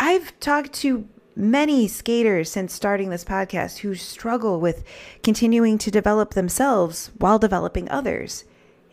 I've 0.00 0.38
talked 0.40 0.72
to 0.74 1.08
many 1.36 1.86
skaters 1.86 2.50
since 2.50 2.72
starting 2.72 3.10
this 3.10 3.24
podcast 3.24 3.78
who 3.78 3.94
struggle 3.94 4.58
with 4.58 4.82
continuing 5.22 5.78
to 5.78 5.90
develop 5.90 6.34
themselves 6.34 7.12
while 7.18 7.38
developing 7.38 7.88
others. 7.90 8.44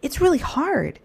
It's 0.02 0.22
really 0.22 0.38
hard. 0.38 1.00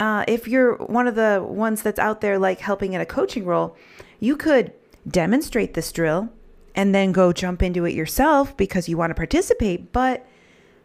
Uh, 0.00 0.24
if 0.26 0.48
you're 0.48 0.76
one 0.76 1.06
of 1.06 1.14
the 1.14 1.44
ones 1.46 1.82
that's 1.82 1.98
out 1.98 2.22
there, 2.22 2.38
like 2.38 2.58
helping 2.58 2.94
in 2.94 3.00
a 3.02 3.06
coaching 3.06 3.44
role, 3.44 3.76
you 4.18 4.34
could 4.34 4.72
demonstrate 5.06 5.74
this 5.74 5.92
drill 5.92 6.30
and 6.74 6.94
then 6.94 7.12
go 7.12 7.32
jump 7.32 7.62
into 7.62 7.84
it 7.84 7.94
yourself 7.94 8.56
because 8.56 8.88
you 8.88 8.96
want 8.96 9.10
to 9.10 9.14
participate. 9.14 9.92
But 9.92 10.26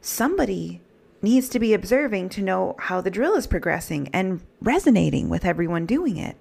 somebody 0.01 0.81
needs 1.21 1.47
to 1.49 1.59
be 1.59 1.73
observing 1.73 2.29
to 2.29 2.41
know 2.41 2.75
how 2.77 2.99
the 2.99 3.09
drill 3.09 3.35
is 3.35 3.47
progressing 3.47 4.09
and 4.09 4.41
resonating 4.61 5.29
with 5.29 5.45
everyone 5.45 5.85
doing 5.85 6.17
it. 6.17 6.35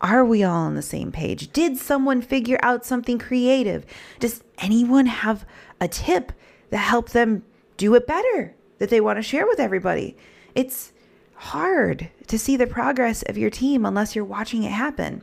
Are 0.00 0.24
we 0.24 0.42
all 0.42 0.64
on 0.64 0.76
the 0.76 0.82
same 0.82 1.12
page? 1.12 1.52
Did 1.52 1.76
someone 1.76 2.22
figure 2.22 2.58
out 2.62 2.86
something 2.86 3.18
creative? 3.18 3.84
Does 4.18 4.42
anyone 4.58 5.06
have 5.06 5.44
a 5.80 5.88
tip 5.88 6.32
that 6.70 6.78
helped 6.78 7.12
them 7.12 7.42
do 7.76 7.94
it 7.94 8.06
better 8.06 8.54
that 8.78 8.90
they 8.90 9.00
want 9.00 9.18
to 9.18 9.22
share 9.22 9.46
with 9.46 9.60
everybody? 9.60 10.16
It's 10.54 10.92
hard 11.38 12.10
to 12.26 12.38
see 12.38 12.56
the 12.56 12.66
progress 12.66 13.22
of 13.22 13.38
your 13.38 13.50
team 13.50 13.86
unless 13.86 14.14
you're 14.14 14.24
watching 14.24 14.64
it 14.64 14.72
happen. 14.72 15.22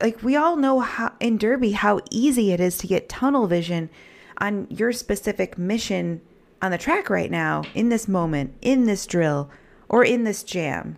Like 0.00 0.22
we 0.22 0.34
all 0.36 0.56
know 0.56 0.80
how 0.80 1.12
in 1.20 1.38
Derby 1.38 1.72
how 1.72 2.00
easy 2.10 2.52
it 2.52 2.60
is 2.60 2.78
to 2.78 2.86
get 2.86 3.08
tunnel 3.08 3.46
vision 3.46 3.90
on 4.38 4.66
your 4.70 4.92
specific 4.92 5.56
mission 5.56 6.20
on 6.60 6.70
the 6.70 6.78
track 6.78 7.10
right 7.10 7.30
now, 7.30 7.62
in 7.74 7.88
this 7.88 8.08
moment, 8.08 8.54
in 8.62 8.86
this 8.86 9.06
drill, 9.06 9.50
or 9.88 10.04
in 10.04 10.24
this 10.24 10.42
jam. 10.42 10.96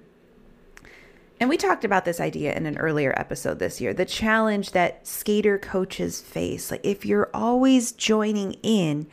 And 1.40 1.48
we 1.48 1.57
talked 1.57 1.85
about 1.85 2.05
this 2.05 2.20
idea 2.20 2.55
in 2.55 2.66
an 2.66 2.79
earlier 2.79 3.12
episode 3.16 3.59
this 3.59 3.81
year 3.81 3.92
the 3.92 4.05
challenge 4.05 4.70
that 4.70 5.07
skater 5.07 5.59
coaches 5.59 6.20
face. 6.20 6.70
Like, 6.70 6.85
if 6.85 7.05
you're 7.05 7.31
always 7.35 7.92
joining 7.92 8.53
in, 8.62 9.07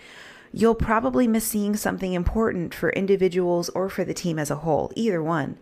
you'll 0.53 0.75
probably 0.75 1.27
miss 1.27 1.45
seeing 1.45 1.75
something 1.75 2.13
important 2.13 2.73
for 2.73 2.89
individuals 2.91 3.69
or 3.69 3.89
for 3.89 4.03
the 4.03 4.13
team 4.13 4.37
as 4.37 4.51
a 4.51 4.57
whole, 4.57 4.91
either 4.95 5.21
one. 5.21 5.57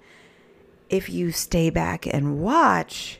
If 0.89 1.09
you 1.09 1.31
stay 1.31 1.69
back 1.69 2.07
and 2.07 2.39
watch, 2.39 3.19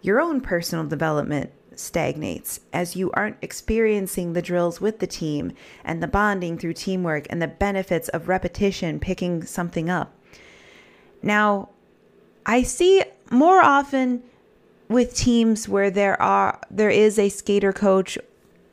your 0.00 0.20
own 0.20 0.40
personal 0.40 0.86
development 0.86 1.50
stagnates 1.76 2.60
as 2.72 2.96
you 2.96 3.10
aren't 3.12 3.36
experiencing 3.42 4.32
the 4.32 4.42
drills 4.42 4.80
with 4.80 5.00
the 5.00 5.06
team 5.06 5.52
and 5.84 6.02
the 6.02 6.08
bonding 6.08 6.56
through 6.56 6.74
teamwork 6.74 7.26
and 7.30 7.42
the 7.42 7.48
benefits 7.48 8.08
of 8.10 8.28
repetition 8.28 9.00
picking 9.00 9.44
something 9.44 9.90
up. 9.90 10.14
Now, 11.22 11.70
I 12.46 12.62
see 12.62 13.02
more 13.30 13.60
often 13.60 14.22
with 14.88 15.14
teams 15.14 15.68
where 15.68 15.90
there 15.90 16.20
are 16.20 16.60
there 16.70 16.90
is 16.90 17.18
a 17.18 17.30
skater 17.30 17.72
coach 17.72 18.18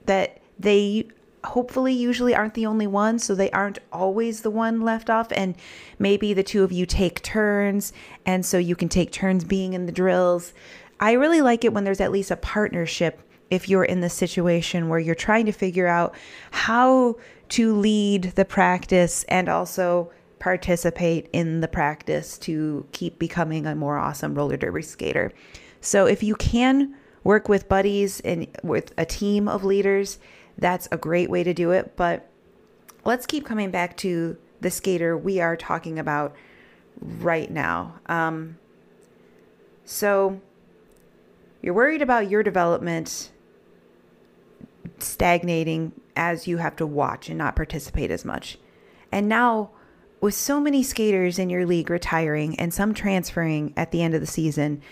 that 0.06 0.42
they 0.60 1.08
hopefully 1.44 1.94
usually 1.94 2.36
aren't 2.36 2.54
the 2.54 2.66
only 2.66 2.88
one 2.88 3.18
so 3.18 3.34
they 3.34 3.50
aren't 3.52 3.80
always 3.92 4.42
the 4.42 4.50
one 4.50 4.82
left 4.82 5.10
off 5.10 5.32
and 5.32 5.56
maybe 5.98 6.34
the 6.34 6.44
two 6.44 6.64
of 6.64 6.72
you 6.72 6.86
take 6.86 7.22
turns 7.24 7.92
and 8.26 8.46
so 8.46 8.58
you 8.58 8.76
can 8.76 8.88
take 8.88 9.12
turns 9.12 9.44
being 9.44 9.74
in 9.74 9.86
the 9.86 9.92
drills 9.92 10.54
I 11.02 11.14
really 11.14 11.42
like 11.42 11.66
it 11.66 11.74
when 11.74 11.84
there's 11.84 12.00
at 12.00 12.12
least 12.12 12.30
a 12.30 12.36
partnership 12.36 13.20
if 13.50 13.68
you're 13.68 13.84
in 13.84 14.02
the 14.02 14.10
situation 14.10 14.88
where 14.88 15.00
you're 15.00 15.16
trying 15.16 15.48
to 15.48 15.52
figure 15.52 15.88
out 15.88 16.16
how 16.52 17.18
to 17.50 17.76
lead 17.76 18.24
the 18.36 18.46
practice 18.46 19.26
and 19.28 19.50
also 19.50 20.12
participate 20.40 21.28
in 21.34 21.60
the 21.60 21.68
practice 21.68 22.38
to 22.38 22.86
keep 22.92 23.20
becoming 23.20 23.66
a 23.66 23.76
more 23.76 23.98
awesome 23.98 24.36
roller 24.36 24.58
derby 24.58 24.82
skater. 24.82 25.34
So 25.82 26.06
if 26.06 26.24
you 26.24 26.36
can 26.36 26.96
work 27.24 27.50
with 27.50 27.68
buddies 27.68 28.20
and 28.22 28.48
with 28.64 28.94
a 28.98 29.06
team 29.06 29.48
of 29.48 29.64
leaders, 29.64 30.20
that's 30.62 30.88
a 30.92 30.98
great 30.98 31.30
way 31.30 31.44
to 31.44 31.54
do 31.54 31.72
it, 31.72 31.98
but 31.98 32.30
let's 33.04 33.26
keep 33.26 33.46
coming 33.46 33.72
back 33.72 33.98
to 33.98 34.38
the 34.62 34.72
skater 34.72 35.18
we 35.18 35.42
are 35.42 35.58
talking 35.58 36.00
about 36.00 36.36
right 37.02 37.52
now. 37.52 37.96
Um, 38.06 38.58
so 39.84 40.40
you're 41.62 41.74
worried 41.74 42.04
about 42.04 42.30
your 42.30 42.44
development 42.44 43.32
stagnating 45.00 45.94
as 46.16 46.48
you 46.48 46.58
have 46.58 46.76
to 46.76 46.86
watch 46.86 47.28
and 47.28 47.40
not 47.40 47.56
participate 47.56 48.12
as 48.12 48.24
much. 48.24 48.60
And 49.12 49.28
now, 49.28 49.72
with 50.22 50.36
so 50.36 50.62
many 50.62 50.84
skaters 50.84 51.40
in 51.40 51.50
your 51.50 51.66
league 51.66 51.90
retiring 51.90 52.60
and 52.60 52.72
some 52.72 52.94
transferring 52.94 53.74
at 53.76 53.92
the 53.92 54.04
end 54.04 54.14
of 54.14 54.22
the 54.22 54.28
season, 54.28 54.84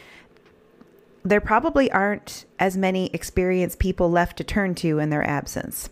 there 1.29 1.41
probably 1.41 1.91
aren't 1.91 2.45
as 2.57 2.75
many 2.75 3.07
experienced 3.13 3.77
people 3.77 4.09
left 4.09 4.37
to 4.37 4.43
turn 4.43 4.73
to 4.73 4.97
in 4.97 5.11
their 5.11 5.25
absence. 5.27 5.89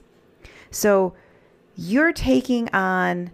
So 0.72 1.14
you're 1.76 2.12
taking 2.12 2.70
on 2.70 3.30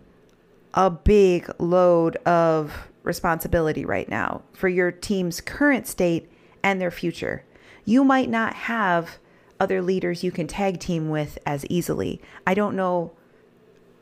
a 0.74 0.90
big 0.90 1.50
load 1.60 2.18
of 2.18 2.90
responsibility 3.04 3.86
right 3.86 4.10
now 4.10 4.42
for 4.52 4.68
your 4.68 4.92
team's 4.92 5.40
current 5.40 5.88
state 5.88 6.30
and 6.62 6.82
their 6.82 6.92
future. 6.92 7.46
You 7.86 8.04
might 8.04 8.30
not 8.30 8.54
have 8.54 9.18
other 9.60 9.82
leaders 9.82 10.26
you 10.26 10.32
can 10.32 10.48
tag 10.48 10.80
team 10.80 11.10
with 11.10 11.38
as 11.46 11.66
easily. 11.70 12.22
I 12.46 12.54
don't 12.54 12.76
know 12.76 13.14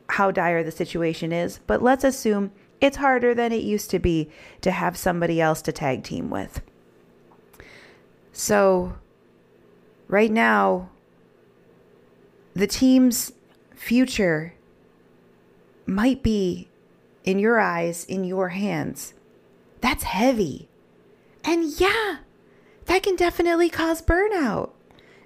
how 0.08 0.32
dire 0.32 0.64
the 0.64 0.72
situation 0.72 1.32
is, 1.32 1.60
but 1.68 1.82
let's 1.82 2.04
assume 2.04 2.50
it's 2.80 2.96
harder 2.96 3.32
than 3.32 3.52
it 3.52 3.62
used 3.62 3.90
to 3.90 4.00
be 4.00 4.28
to 4.60 4.72
have 4.72 4.96
somebody 4.96 5.40
else 5.40 5.62
to 5.62 5.72
tag 5.72 6.02
team 6.02 6.30
with. 6.30 6.62
So, 8.32 8.94
right 10.08 10.30
now, 10.30 10.88
the 12.54 12.66
team's 12.66 13.32
future 13.74 14.54
might 15.86 16.22
be 16.22 16.68
in 17.24 17.38
your 17.38 17.58
eyes, 17.58 18.04
in 18.04 18.24
your 18.24 18.50
hands. 18.50 19.14
That's 19.80 20.04
heavy. 20.04 20.68
And 21.44 21.64
yeah, 21.78 22.18
that 22.86 23.02
can 23.02 23.16
definitely 23.16 23.68
cause 23.68 24.02
burnout. 24.02 24.70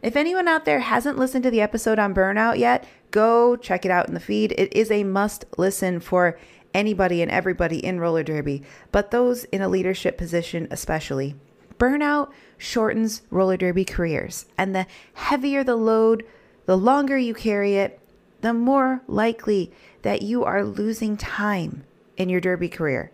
If 0.03 0.16
anyone 0.16 0.49
out 0.49 0.64
there 0.64 0.81
hasn't 0.81 1.19
listened 1.19 1.45
to 1.45 1.51
the 1.51 1.61
episode 1.61 1.99
on 1.99 2.14
burnout 2.14 2.59
yet, 2.59 2.87
go 3.11 3.57
check 3.57 3.85
it 3.85 3.90
out 3.90 4.09
in 4.09 4.14
the 4.14 4.21
feed. 4.21 4.53
It 4.53 4.73
is 4.75 4.90
a 4.90 5.05
must 5.05 5.45
listen 5.59 6.01
for 6.01 6.38
anybody 6.75 7.23
and 7.23 7.31
everybody 7.31 7.85
in 7.85 7.99
roller 7.99 8.23
derby, 8.23 8.62
but 8.92 9.11
those 9.11 9.45
in 9.45 9.62
a 9.62 9.69
leadership 9.69 10.19
position 10.19 10.69
especially. 10.71 11.35
Burnout 11.79 12.31
shortens 12.59 13.23
roller 13.31 13.57
derby 13.57 13.85
careers, 13.85 14.47
and 14.57 14.75
the 14.75 14.87
heavier 15.14 15.62
the 15.62 15.77
load, 15.77 16.25
the 16.66 16.77
longer 16.77 17.16
you 17.19 17.35
carry 17.35 17.77
it, 17.77 18.01
the 18.40 18.53
more 18.53 19.03
likely 19.07 19.73
that 20.03 20.23
you 20.23 20.45
are 20.45 20.64
losing 20.64 21.16
time 21.16 21.85
in 22.16 22.29
your 22.29 22.40
derby 22.40 22.69
career 22.69 23.11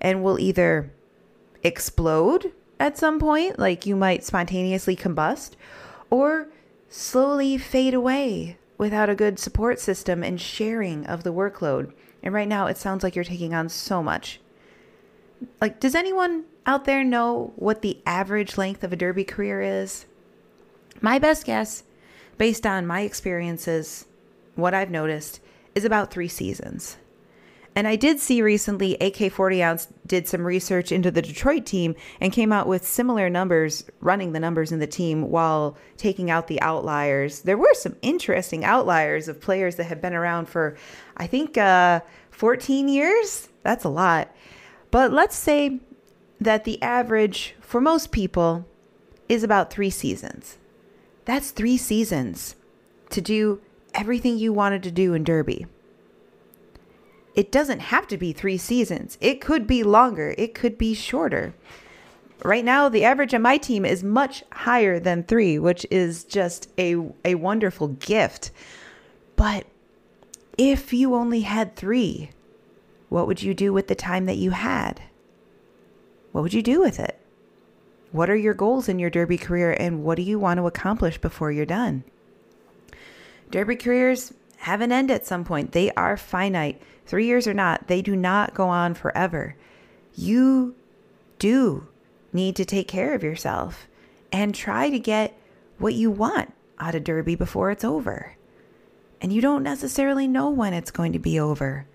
and 0.00 0.22
will 0.22 0.38
either 0.38 0.92
explode 1.62 2.52
at 2.80 2.96
some 2.96 3.18
point, 3.18 3.58
like 3.58 3.86
you 3.86 3.96
might 3.96 4.24
spontaneously 4.24 4.94
combust, 4.94 5.52
or 6.10 6.48
slowly 6.88 7.58
fade 7.58 7.94
away 7.94 8.56
without 8.76 9.10
a 9.10 9.14
good 9.14 9.38
support 9.38 9.80
system 9.80 10.22
and 10.22 10.40
sharing 10.40 11.04
of 11.06 11.24
the 11.24 11.32
workload. 11.32 11.92
And 12.22 12.32
right 12.32 12.48
now, 12.48 12.66
it 12.66 12.76
sounds 12.76 13.02
like 13.02 13.16
you're 13.16 13.24
taking 13.24 13.52
on 13.52 13.68
so 13.68 14.02
much. 14.02 14.40
Like, 15.60 15.80
does 15.80 15.94
anyone 15.94 16.44
out 16.68 16.84
there 16.84 17.02
know 17.02 17.52
what 17.56 17.80
the 17.80 17.98
average 18.04 18.58
length 18.58 18.84
of 18.84 18.92
a 18.92 18.96
derby 18.96 19.24
career 19.24 19.62
is? 19.62 20.04
My 21.00 21.18
best 21.18 21.46
guess, 21.46 21.82
based 22.36 22.66
on 22.66 22.86
my 22.86 23.00
experiences, 23.00 24.04
what 24.54 24.74
I've 24.74 24.90
noticed, 24.90 25.40
is 25.74 25.86
about 25.86 26.10
three 26.10 26.28
seasons. 26.28 26.98
And 27.74 27.88
I 27.88 27.96
did 27.96 28.20
see 28.20 28.42
recently 28.42 28.96
AK 28.96 29.32
40 29.32 29.62
ounce 29.62 29.88
did 30.06 30.28
some 30.28 30.44
research 30.44 30.92
into 30.92 31.10
the 31.10 31.22
Detroit 31.22 31.64
team 31.64 31.94
and 32.20 32.32
came 32.32 32.52
out 32.52 32.66
with 32.66 32.86
similar 32.86 33.30
numbers, 33.30 33.84
running 34.00 34.32
the 34.32 34.40
numbers 34.40 34.70
in 34.70 34.78
the 34.78 34.86
team 34.86 35.30
while 35.30 35.78
taking 35.96 36.30
out 36.30 36.48
the 36.48 36.60
outliers. 36.60 37.42
There 37.42 37.56
were 37.56 37.74
some 37.74 37.96
interesting 38.02 38.62
outliers 38.62 39.26
of 39.28 39.40
players 39.40 39.76
that 39.76 39.84
have 39.84 40.02
been 40.02 40.14
around 40.14 40.50
for, 40.50 40.76
I 41.16 41.26
think, 41.26 41.56
uh, 41.56 42.00
14 42.30 42.88
years. 42.88 43.48
That's 43.62 43.84
a 43.84 43.88
lot. 43.88 44.34
But 44.90 45.12
let's 45.12 45.36
say 45.36 45.80
that 46.40 46.64
the 46.64 46.80
average 46.82 47.54
for 47.60 47.80
most 47.80 48.12
people 48.12 48.66
is 49.28 49.42
about 49.42 49.70
three 49.70 49.90
seasons. 49.90 50.58
That's 51.24 51.50
three 51.50 51.76
seasons 51.76 52.56
to 53.10 53.20
do 53.20 53.60
everything 53.94 54.38
you 54.38 54.52
wanted 54.52 54.82
to 54.84 54.90
do 54.90 55.14
in 55.14 55.24
Derby 55.24 55.66
it 57.38 57.52
doesn't 57.52 57.78
have 57.78 58.08
to 58.08 58.18
be 58.18 58.32
three 58.32 58.58
seasons. 58.58 59.16
It 59.20 59.40
could 59.40 59.64
be 59.64 59.84
longer, 59.84 60.34
it 60.36 60.56
could 60.56 60.76
be 60.76 60.92
shorter. 60.92 61.54
Right 62.42 62.64
now, 62.64 62.88
the 62.88 63.04
average 63.04 63.32
on 63.32 63.42
my 63.42 63.58
team 63.58 63.84
is 63.84 64.02
much 64.02 64.42
higher 64.50 64.98
than 64.98 65.22
three, 65.22 65.56
which 65.56 65.86
is 65.88 66.24
just 66.24 66.68
a, 66.76 66.96
a 67.24 67.36
wonderful 67.36 67.86
gift. 67.86 68.50
But 69.36 69.66
if 70.58 70.92
you 70.92 71.14
only 71.14 71.42
had 71.42 71.76
three, 71.76 72.30
what 73.08 73.28
would 73.28 73.40
you 73.40 73.54
do 73.54 73.72
with 73.72 73.86
the 73.86 73.94
time 73.94 74.26
that 74.26 74.36
you 74.36 74.50
had? 74.50 75.00
What 76.32 76.42
would 76.42 76.54
you 76.54 76.62
do 76.62 76.80
with 76.80 77.00
it? 77.00 77.18
What 78.10 78.30
are 78.30 78.36
your 78.36 78.54
goals 78.54 78.88
in 78.88 78.98
your 78.98 79.10
Derby 79.10 79.36
career 79.36 79.72
and 79.72 80.02
what 80.02 80.16
do 80.16 80.22
you 80.22 80.38
want 80.38 80.58
to 80.58 80.66
accomplish 80.66 81.18
before 81.18 81.52
you're 81.52 81.66
done? 81.66 82.04
Derby 83.50 83.76
careers 83.76 84.32
have 84.58 84.80
an 84.80 84.92
end 84.92 85.10
at 85.10 85.26
some 85.26 85.44
point, 85.44 85.72
they 85.72 85.90
are 85.92 86.16
finite 86.16 86.82
three 87.06 87.26
years 87.26 87.46
or 87.46 87.54
not, 87.54 87.86
they 87.86 88.02
do 88.02 88.16
not 88.16 88.54
go 88.54 88.68
on 88.68 88.94
forever. 88.94 89.56
You 90.14 90.74
do 91.38 91.86
need 92.32 92.56
to 92.56 92.64
take 92.64 92.88
care 92.88 93.14
of 93.14 93.22
yourself 93.22 93.88
and 94.32 94.54
try 94.54 94.90
to 94.90 94.98
get 94.98 95.38
what 95.78 95.94
you 95.94 96.10
want 96.10 96.52
out 96.78 96.94
of 96.94 97.04
Derby 97.04 97.34
before 97.34 97.70
it's 97.70 97.84
over. 97.84 98.36
And 99.20 99.32
you 99.32 99.40
don't 99.40 99.62
necessarily 99.62 100.28
know 100.28 100.50
when 100.50 100.74
it's 100.74 100.90
going 100.90 101.12
to 101.12 101.18
be 101.18 101.40
over. 101.40 101.86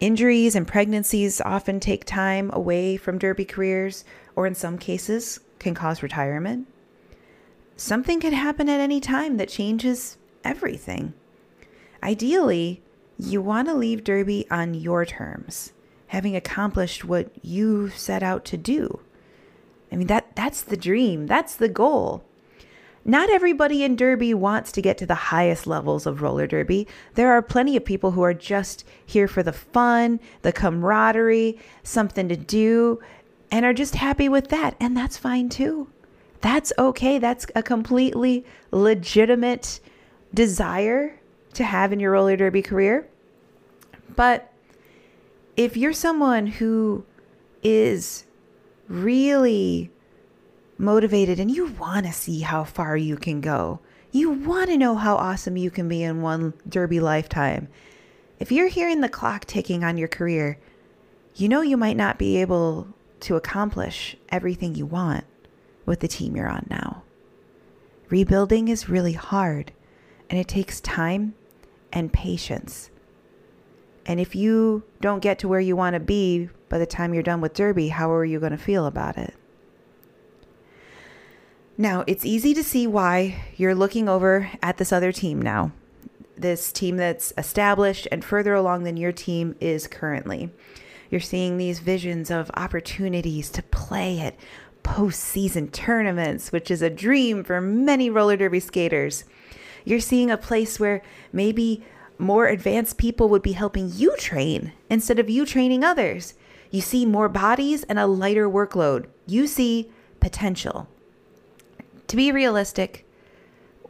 Injuries 0.00 0.54
and 0.54 0.66
pregnancies 0.66 1.42
often 1.42 1.78
take 1.78 2.06
time 2.06 2.50
away 2.54 2.96
from 2.96 3.18
Derby 3.18 3.44
careers, 3.44 4.02
or 4.34 4.46
in 4.46 4.54
some 4.54 4.78
cases, 4.78 5.40
can 5.58 5.74
cause 5.74 6.02
retirement. 6.02 6.66
Something 7.76 8.18
can 8.18 8.32
happen 8.32 8.70
at 8.70 8.80
any 8.80 8.98
time 8.98 9.36
that 9.36 9.50
changes 9.50 10.16
everything. 10.42 11.12
Ideally, 12.02 12.82
you 13.18 13.42
want 13.42 13.68
to 13.68 13.74
leave 13.74 14.02
Derby 14.02 14.46
on 14.50 14.72
your 14.72 15.04
terms, 15.04 15.74
having 16.06 16.34
accomplished 16.34 17.04
what 17.04 17.30
you 17.44 17.90
set 17.90 18.22
out 18.22 18.46
to 18.46 18.56
do. 18.56 19.00
I 19.92 19.96
mean 19.96 20.06
that 20.06 20.34
that's 20.34 20.62
the 20.62 20.78
dream, 20.78 21.26
that's 21.26 21.54
the 21.54 21.68
goal. 21.68 22.24
Not 23.04 23.30
everybody 23.30 23.82
in 23.82 23.96
Derby 23.96 24.34
wants 24.34 24.72
to 24.72 24.82
get 24.82 24.98
to 24.98 25.06
the 25.06 25.14
highest 25.14 25.66
levels 25.66 26.06
of 26.06 26.20
roller 26.20 26.46
derby. 26.46 26.86
There 27.14 27.32
are 27.32 27.40
plenty 27.40 27.76
of 27.76 27.84
people 27.84 28.10
who 28.10 28.22
are 28.22 28.34
just 28.34 28.84
here 29.06 29.26
for 29.26 29.42
the 29.42 29.52
fun, 29.52 30.20
the 30.42 30.52
camaraderie, 30.52 31.58
something 31.82 32.28
to 32.28 32.36
do, 32.36 33.00
and 33.50 33.64
are 33.64 33.72
just 33.72 33.94
happy 33.94 34.28
with 34.28 34.48
that. 34.48 34.76
And 34.78 34.96
that's 34.96 35.16
fine 35.16 35.48
too. 35.48 35.88
That's 36.42 36.72
okay. 36.78 37.18
That's 37.18 37.46
a 37.54 37.62
completely 37.62 38.44
legitimate 38.70 39.80
desire 40.34 41.18
to 41.54 41.64
have 41.64 41.92
in 41.92 42.00
your 42.00 42.12
roller 42.12 42.36
derby 42.36 42.62
career. 42.62 43.08
But 44.14 44.52
if 45.56 45.76
you're 45.76 45.92
someone 45.92 46.46
who 46.46 47.04
is 47.62 48.24
really 48.88 49.90
motivated 50.80 51.38
and 51.38 51.50
you 51.50 51.66
want 51.66 52.06
to 52.06 52.12
see 52.12 52.40
how 52.40 52.64
far 52.64 52.96
you 52.96 53.16
can 53.16 53.40
go, 53.40 53.80
you 54.10 54.30
want 54.30 54.70
to 54.70 54.78
know 54.78 54.96
how 54.96 55.16
awesome 55.16 55.56
you 55.56 55.70
can 55.70 55.88
be 55.88 56.02
in 56.02 56.22
one 56.22 56.54
derby 56.68 56.98
lifetime. 56.98 57.68
If 58.38 58.50
you're 58.50 58.68
hearing 58.68 59.00
the 59.00 59.08
clock 59.08 59.44
ticking 59.44 59.84
on 59.84 59.98
your 59.98 60.08
career, 60.08 60.58
you 61.36 61.48
know 61.48 61.60
you 61.60 61.76
might 61.76 61.96
not 61.96 62.18
be 62.18 62.38
able 62.38 62.88
to 63.20 63.36
accomplish 63.36 64.16
everything 64.30 64.74
you 64.74 64.86
want 64.86 65.24
with 65.84 66.00
the 66.00 66.08
team 66.08 66.34
you're 66.34 66.48
on 66.48 66.66
now. 66.70 67.02
Rebuilding 68.08 68.68
is 68.68 68.88
really 68.88 69.12
hard 69.12 69.72
and 70.28 70.40
it 70.40 70.48
takes 70.48 70.80
time 70.80 71.34
and 71.92 72.12
patience. 72.12 72.90
And 74.06 74.18
if 74.18 74.34
you 74.34 74.82
don't 75.00 75.20
get 75.20 75.38
to 75.40 75.48
where 75.48 75.60
you 75.60 75.76
want 75.76 75.94
to 75.94 76.00
be 76.00 76.48
by 76.68 76.78
the 76.78 76.86
time 76.86 77.12
you're 77.12 77.22
done 77.22 77.40
with 77.40 77.54
Derby, 77.54 77.88
how 77.88 78.10
are 78.10 78.24
you 78.24 78.40
going 78.40 78.52
to 78.52 78.58
feel 78.58 78.86
about 78.86 79.18
it? 79.18 79.34
Now, 81.80 82.04
it's 82.06 82.26
easy 82.26 82.52
to 82.52 82.62
see 82.62 82.86
why 82.86 83.42
you're 83.56 83.74
looking 83.74 84.06
over 84.06 84.50
at 84.62 84.76
this 84.76 84.92
other 84.92 85.12
team 85.12 85.40
now. 85.40 85.72
This 86.36 86.72
team 86.72 86.98
that's 86.98 87.32
established 87.38 88.06
and 88.12 88.22
further 88.22 88.52
along 88.52 88.84
than 88.84 88.98
your 88.98 89.12
team 89.12 89.56
is 89.60 89.86
currently. 89.86 90.50
You're 91.08 91.22
seeing 91.22 91.56
these 91.56 91.78
visions 91.78 92.30
of 92.30 92.50
opportunities 92.52 93.48
to 93.52 93.62
play 93.62 94.20
at 94.20 94.36
postseason 94.84 95.72
tournaments, 95.72 96.52
which 96.52 96.70
is 96.70 96.82
a 96.82 96.90
dream 96.90 97.42
for 97.44 97.62
many 97.62 98.10
roller 98.10 98.36
derby 98.36 98.60
skaters. 98.60 99.24
You're 99.86 100.00
seeing 100.00 100.30
a 100.30 100.36
place 100.36 100.78
where 100.78 101.00
maybe 101.32 101.82
more 102.18 102.46
advanced 102.46 102.98
people 102.98 103.30
would 103.30 103.40
be 103.40 103.52
helping 103.52 103.90
you 103.90 104.14
train 104.18 104.74
instead 104.90 105.18
of 105.18 105.30
you 105.30 105.46
training 105.46 105.82
others. 105.82 106.34
You 106.70 106.82
see 106.82 107.06
more 107.06 107.30
bodies 107.30 107.84
and 107.84 107.98
a 107.98 108.06
lighter 108.06 108.50
workload. 108.50 109.06
You 109.26 109.46
see 109.46 109.90
potential. 110.20 110.86
To 112.10 112.16
be 112.16 112.32
realistic, 112.32 113.06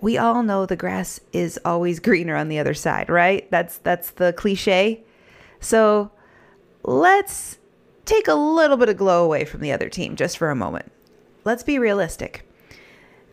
we 0.03 0.19
all 0.19 0.43
know 0.43 0.67
the 0.67 0.77
grass 0.77 1.21
is 1.33 1.59
always 1.65 2.01
greener 2.01 2.37
on 2.37 2.51
the 2.51 2.59
other 2.59 2.75
side, 2.75 3.09
right? 3.09 3.51
That's 3.51 3.79
that's 3.79 4.11
the 4.11 4.35
cliche. 4.35 5.05
So, 5.59 6.11
let's 6.83 7.57
take 8.05 8.29
a 8.29 8.35
little 8.35 8.77
bit 8.77 8.91
of 8.91 8.99
glow 8.99 9.25
away 9.25 9.47
from 9.47 9.63
the 9.63 9.73
other 9.73 9.89
team 9.89 10.17
just 10.17 10.37
for 10.37 10.51
a 10.51 10.55
moment. 10.55 10.93
Let's 11.47 11.63
be 11.63 11.79
realistic. 11.79 12.47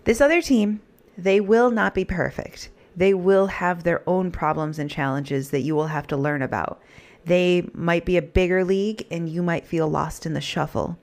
This 0.05 0.21
other 0.21 0.41
team, 0.41 0.79
they 1.17 1.41
will 1.41 1.69
not 1.69 1.93
be 1.93 2.05
perfect. 2.05 2.69
They 2.95 3.13
will 3.13 3.47
have 3.47 3.83
their 3.83 4.07
own 4.07 4.31
problems 4.31 4.79
and 4.79 4.89
challenges 4.89 5.49
that 5.49 5.63
you 5.63 5.75
will 5.75 5.87
have 5.87 6.07
to 6.07 6.15
learn 6.15 6.41
about. 6.41 6.81
They 7.25 7.67
might 7.73 8.05
be 8.05 8.15
a 8.15 8.21
bigger 8.21 8.63
league 8.63 9.05
and 9.11 9.27
you 9.27 9.43
might 9.43 9.67
feel 9.67 9.89
lost 9.89 10.25
in 10.25 10.33
the 10.33 10.39
shuffle. 10.39 10.97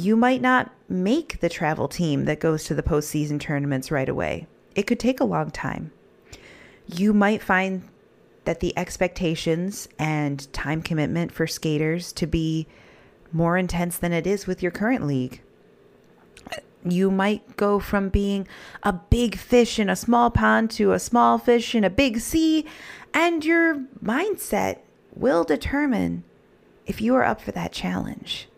You 0.00 0.16
might 0.16 0.40
not 0.40 0.72
make 0.88 1.40
the 1.40 1.50
travel 1.50 1.86
team 1.86 2.24
that 2.24 2.40
goes 2.40 2.64
to 2.64 2.74
the 2.74 2.82
postseason 2.82 3.38
tournaments 3.38 3.90
right 3.90 4.08
away. 4.08 4.46
It 4.74 4.86
could 4.86 4.98
take 4.98 5.20
a 5.20 5.24
long 5.24 5.50
time. 5.50 5.92
You 6.86 7.12
might 7.12 7.42
find 7.42 7.82
that 8.46 8.60
the 8.60 8.72
expectations 8.78 9.90
and 9.98 10.50
time 10.54 10.80
commitment 10.80 11.32
for 11.32 11.46
skaters 11.46 12.14
to 12.14 12.26
be 12.26 12.66
more 13.30 13.58
intense 13.58 13.98
than 13.98 14.14
it 14.14 14.26
is 14.26 14.46
with 14.46 14.62
your 14.62 14.72
current 14.72 15.06
league. 15.06 15.42
You 16.82 17.10
might 17.10 17.58
go 17.58 17.78
from 17.78 18.08
being 18.08 18.48
a 18.82 18.94
big 18.94 19.36
fish 19.36 19.78
in 19.78 19.90
a 19.90 19.96
small 19.96 20.30
pond 20.30 20.70
to 20.70 20.92
a 20.92 20.98
small 20.98 21.36
fish 21.36 21.74
in 21.74 21.84
a 21.84 21.90
big 21.90 22.20
sea, 22.20 22.64
and 23.12 23.44
your 23.44 23.84
mindset 24.02 24.78
will 25.14 25.44
determine 25.44 26.24
if 26.86 27.02
you 27.02 27.14
are 27.16 27.24
up 27.24 27.42
for 27.42 27.52
that 27.52 27.72
challenge. 27.72 28.48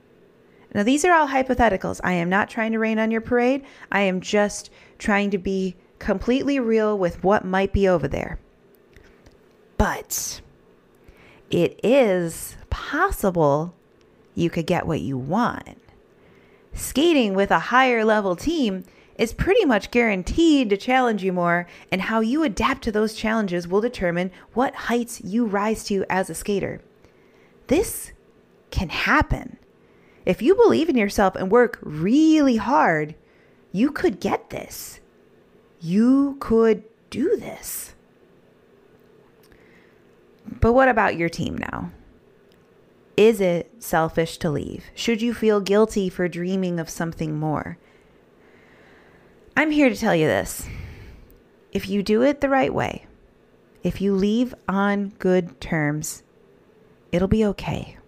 Now, 0.75 0.83
these 0.83 1.05
are 1.05 1.13
all 1.13 1.29
hypotheticals. 1.29 2.01
I 2.03 2.13
am 2.13 2.29
not 2.29 2.49
trying 2.49 2.73
to 2.73 2.79
rain 2.79 2.99
on 2.99 3.11
your 3.11 3.21
parade. 3.21 3.65
I 3.91 4.03
am 4.03 4.21
just 4.21 4.71
trying 4.99 5.31
to 5.31 5.39
be 5.39 5.77
completely 5.99 6.59
real 6.59 6.99
with 6.99 7.23
what 7.23 7.45
might 7.45 7.73
be 7.73 7.87
over 7.87 8.09
there. 8.09 8.39
But 9.77 10.41
it 11.51 11.79
is 11.83 12.57
possible 12.71 13.75
you 14.35 14.49
could 14.49 14.67
get 14.67 14.87
what 14.87 15.01
you 15.01 15.19
want. 15.19 15.79
Skating 16.73 17.35
with 17.35 17.51
a 17.51 17.59
higher 17.59 18.05
level 18.05 18.35
team 18.35 18.85
is 19.19 19.35
pretty 19.35 19.65
much 19.67 19.91
guaranteed 19.91 20.71
to 20.71 20.77
challenge 20.77 21.23
you 21.23 21.33
more, 21.33 21.67
and 21.91 22.01
how 22.01 22.21
you 22.21 22.43
adapt 22.43 22.83
to 22.83 22.91
those 22.91 23.15
challenges 23.15 23.69
will 23.69 23.83
determine 23.83 24.31
what 24.55 24.75
heights 24.75 25.21
you 25.21 25.45
rise 25.45 25.85
to 25.85 26.05
as 26.09 26.31
a 26.31 26.35
skater. 26.35 26.81
This 27.67 28.13
can 28.71 28.89
happen. 28.89 29.59
If 30.25 30.43
you 30.43 30.55
believe 30.55 30.89
in 30.89 30.97
yourself 30.97 31.35
and 31.35 31.51
work 31.51 31.79
really 31.83 32.57
hard, 32.57 33.15
you 33.73 33.91
could 33.91 34.21
get 34.21 34.51
this. 34.51 35.01
You 35.81 36.37
could 36.41 36.85
do 37.11 37.37
this. 37.37 37.95
But 40.61 40.73
what 40.73 40.89
about 40.89 41.17
your 41.17 41.29
team 41.29 41.57
now? 41.57 41.91
Is 43.17 43.41
it 43.41 43.71
selfish 43.83 44.39
to 44.39 44.51
leave? 44.51 44.85
Should 44.95 45.21
you 45.23 45.35
feel 45.35 45.61
guilty 45.61 46.09
for 46.09 46.29
dreaming 46.29 46.81
of 46.81 46.89
something 46.89 47.39
more? 47.39 47.79
I'm 49.57 49.71
here 49.71 49.91
to 49.91 49.97
tell 49.97 50.15
you 50.15 50.27
this. 50.27 50.67
If 51.73 51.89
you 51.89 52.03
do 52.03 52.23
it 52.23 52.41
the 52.41 52.49
right 52.49 52.73
way, 52.73 53.07
if 53.83 54.01
you 54.01 54.15
leave 54.15 54.55
on 54.69 55.11
good 55.19 55.61
terms, 55.61 56.23
it'll 57.11 57.29
be 57.29 57.45
okay. 57.47 57.99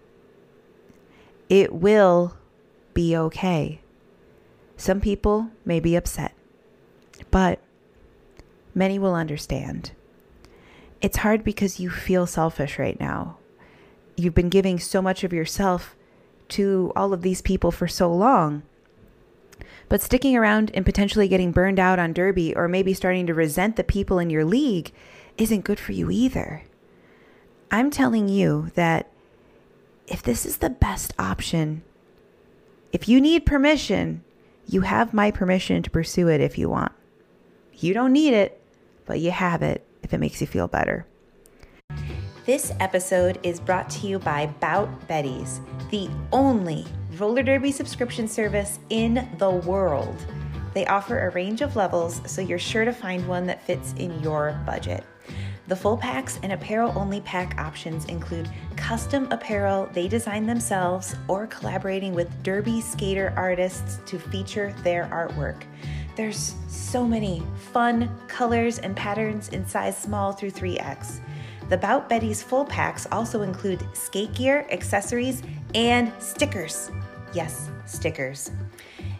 It 1.49 1.73
will 1.73 2.35
be 2.93 3.15
okay. 3.15 3.81
Some 4.77 4.99
people 4.99 5.51
may 5.63 5.79
be 5.79 5.95
upset, 5.95 6.33
but 7.31 7.59
many 8.73 8.99
will 8.99 9.15
understand. 9.15 9.91
It's 11.01 11.17
hard 11.17 11.43
because 11.43 11.79
you 11.79 11.89
feel 11.89 12.25
selfish 12.25 12.79
right 12.79 12.99
now. 12.99 13.37
You've 14.15 14.33
been 14.33 14.49
giving 14.49 14.79
so 14.79 15.01
much 15.01 15.23
of 15.23 15.33
yourself 15.33 15.95
to 16.49 16.91
all 16.95 17.13
of 17.13 17.21
these 17.21 17.41
people 17.41 17.71
for 17.71 17.87
so 17.87 18.11
long. 18.11 18.63
But 19.87 20.01
sticking 20.01 20.35
around 20.35 20.71
and 20.73 20.85
potentially 20.85 21.27
getting 21.27 21.51
burned 21.51 21.79
out 21.79 21.99
on 21.99 22.13
Derby 22.13 22.55
or 22.55 22.67
maybe 22.67 22.93
starting 22.93 23.27
to 23.27 23.33
resent 23.33 23.75
the 23.75 23.83
people 23.83 24.19
in 24.19 24.29
your 24.29 24.45
league 24.45 24.91
isn't 25.37 25.63
good 25.63 25.79
for 25.79 25.91
you 25.91 26.09
either. 26.09 26.63
I'm 27.71 27.91
telling 27.91 28.29
you 28.29 28.71
that 28.75 29.11
if 30.07 30.21
this 30.21 30.45
is 30.45 30.57
the 30.57 30.69
best 30.69 31.13
option, 31.17 31.83
if 32.91 33.09
you 33.09 33.19
need 33.19 33.45
permission, 33.45 34.23
you 34.67 34.81
have 34.81 35.13
my 35.13 35.31
permission 35.31 35.83
to 35.83 35.89
pursue 35.89 36.27
it 36.27 36.41
if 36.41 36.57
you 36.57 36.69
want. 36.69 36.91
You 37.73 37.93
don't 37.93 38.13
need 38.13 38.33
it, 38.33 38.61
but 39.05 39.19
you 39.19 39.31
have 39.31 39.61
it 39.61 39.85
if 40.03 40.13
it 40.13 40.19
makes 40.19 40.41
you 40.41 40.47
feel 40.47 40.67
better. 40.67 41.05
This 42.45 42.71
episode 42.79 43.39
is 43.41 43.59
brought 43.59 43.89
to 43.91 44.07
you 44.07 44.19
by 44.19 44.47
Bout 44.59 45.07
Betties, 45.07 45.59
the 45.89 46.09
only 46.31 46.85
roller 47.17 47.41
derby 47.41 47.71
subscription 47.71 48.27
service 48.27 48.79
in 48.89 49.27
the 49.39 49.49
world. 49.49 50.15
They 50.73 50.85
offer 50.85 51.19
a 51.19 51.31
range 51.31 51.61
of 51.61 51.75
levels, 51.75 52.21
so 52.25 52.41
you're 52.41 52.59
sure 52.59 52.85
to 52.85 52.93
find 52.93 53.27
one 53.27 53.47
that 53.47 53.63
fits 53.63 53.93
in 53.97 54.21
your 54.21 54.59
budget. 54.65 55.03
The 55.67 55.75
full 55.75 55.97
packs 55.97 56.39
and 56.43 56.51
apparel 56.51 56.93
only 56.95 57.21
pack 57.21 57.59
options 57.59 58.05
include 58.05 58.49
custom 58.75 59.27
apparel 59.31 59.89
they 59.93 60.07
design 60.07 60.45
themselves 60.45 61.15
or 61.27 61.47
collaborating 61.47 62.13
with 62.13 62.43
derby 62.43 62.81
skater 62.81 63.33
artists 63.35 63.99
to 64.05 64.19
feature 64.19 64.75
their 64.83 65.05
artwork. 65.05 65.63
There's 66.15 66.53
so 66.67 67.05
many 67.05 67.41
fun 67.73 68.09
colors 68.27 68.77
and 68.77 68.95
patterns 68.95 69.49
in 69.49 69.65
size 69.67 69.97
small 69.97 70.33
through 70.33 70.51
3X. 70.51 71.19
The 71.67 71.77
Bout 71.77 72.07
Betty's 72.07 72.43
full 72.43 72.63
packs 72.63 73.07
also 73.11 73.41
include 73.41 73.83
skate 73.93 74.33
gear, 74.35 74.67
accessories, 74.71 75.41
and 75.73 76.13
stickers. 76.19 76.91
Yes, 77.33 77.71
stickers. 77.85 78.51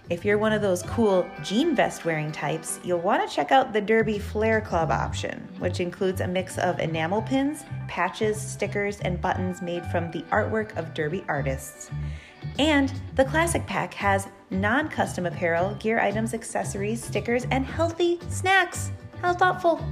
If 0.08 0.24
you're 0.24 0.38
one 0.38 0.54
of 0.54 0.62
those 0.62 0.84
cool 0.84 1.28
jean 1.42 1.76
vest 1.76 2.06
wearing 2.06 2.32
types, 2.32 2.80
you'll 2.84 3.00
want 3.00 3.28
to 3.28 3.36
check 3.36 3.52
out 3.52 3.74
the 3.74 3.82
Derby 3.82 4.20
Flare 4.20 4.62
Club 4.62 4.92
option, 4.92 5.48
which 5.58 5.80
includes 5.80 6.22
a 6.22 6.28
mix 6.28 6.60
of 6.60 6.80
enamel 6.80 7.24
pins, 7.24 7.64
patches, 7.88 8.40
stickers, 8.40 9.00
and 9.00 9.20
buttons 9.20 9.64
made 9.64 9.84
from 9.88 10.12
the 10.12 10.22
artwork 10.30 10.78
of 10.78 10.94
Derby 10.94 11.26
artists. 11.28 11.90
And 12.60 12.94
the 13.16 13.26
Classic 13.26 13.66
Pack 13.66 13.96
has 13.96 14.28
non 14.52 14.90
custom 14.90 15.26
apparel, 15.26 15.74
gear 15.76 16.00
items, 16.00 16.36
accessories, 16.36 17.04
stickers, 17.04 17.48
and 17.50 17.66
healthy 17.66 18.20
snacks. 18.30 18.92
How 19.24 19.34
thoughtful! 19.34 19.84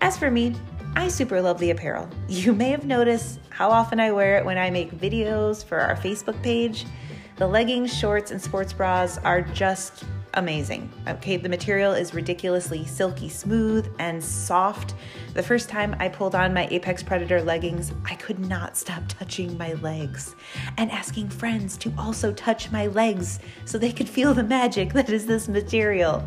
As 0.00 0.18
for 0.18 0.32
me, 0.32 0.56
I 0.96 1.06
super 1.06 1.40
love 1.40 1.60
the 1.60 1.70
apparel. 1.70 2.08
You 2.28 2.52
may 2.52 2.70
have 2.70 2.86
noticed 2.86 3.38
how 3.50 3.70
often 3.70 4.00
I 4.00 4.10
wear 4.10 4.36
it 4.38 4.44
when 4.44 4.58
I 4.58 4.68
make 4.70 4.90
videos 4.90 5.64
for 5.64 5.78
our 5.78 5.94
Facebook 5.94 6.42
page. 6.42 6.86
The 7.36 7.46
leggings, 7.46 7.96
shorts, 7.96 8.30
and 8.30 8.40
sports 8.40 8.72
bras 8.72 9.18
are 9.18 9.40
just 9.42 10.04
amazing. 10.34 10.90
Okay, 11.08 11.36
the 11.36 11.48
material 11.48 11.92
is 11.92 12.14
ridiculously 12.14 12.84
silky 12.84 13.28
smooth 13.28 13.86
and 13.98 14.22
soft. 14.22 14.94
The 15.34 15.42
first 15.42 15.68
time 15.68 15.96
I 15.98 16.08
pulled 16.08 16.34
on 16.34 16.54
my 16.54 16.68
Apex 16.70 17.02
Predator 17.02 17.42
leggings, 17.42 17.92
I 18.04 18.14
could 18.16 18.38
not 18.38 18.76
stop 18.76 19.02
touching 19.08 19.56
my 19.58 19.74
legs 19.74 20.34
and 20.76 20.90
asking 20.90 21.30
friends 21.30 21.76
to 21.78 21.92
also 21.98 22.32
touch 22.32 22.70
my 22.70 22.86
legs 22.88 23.40
so 23.64 23.78
they 23.78 23.92
could 23.92 24.08
feel 24.08 24.34
the 24.34 24.44
magic 24.44 24.92
that 24.92 25.10
is 25.10 25.26
this 25.26 25.48
material. 25.48 26.26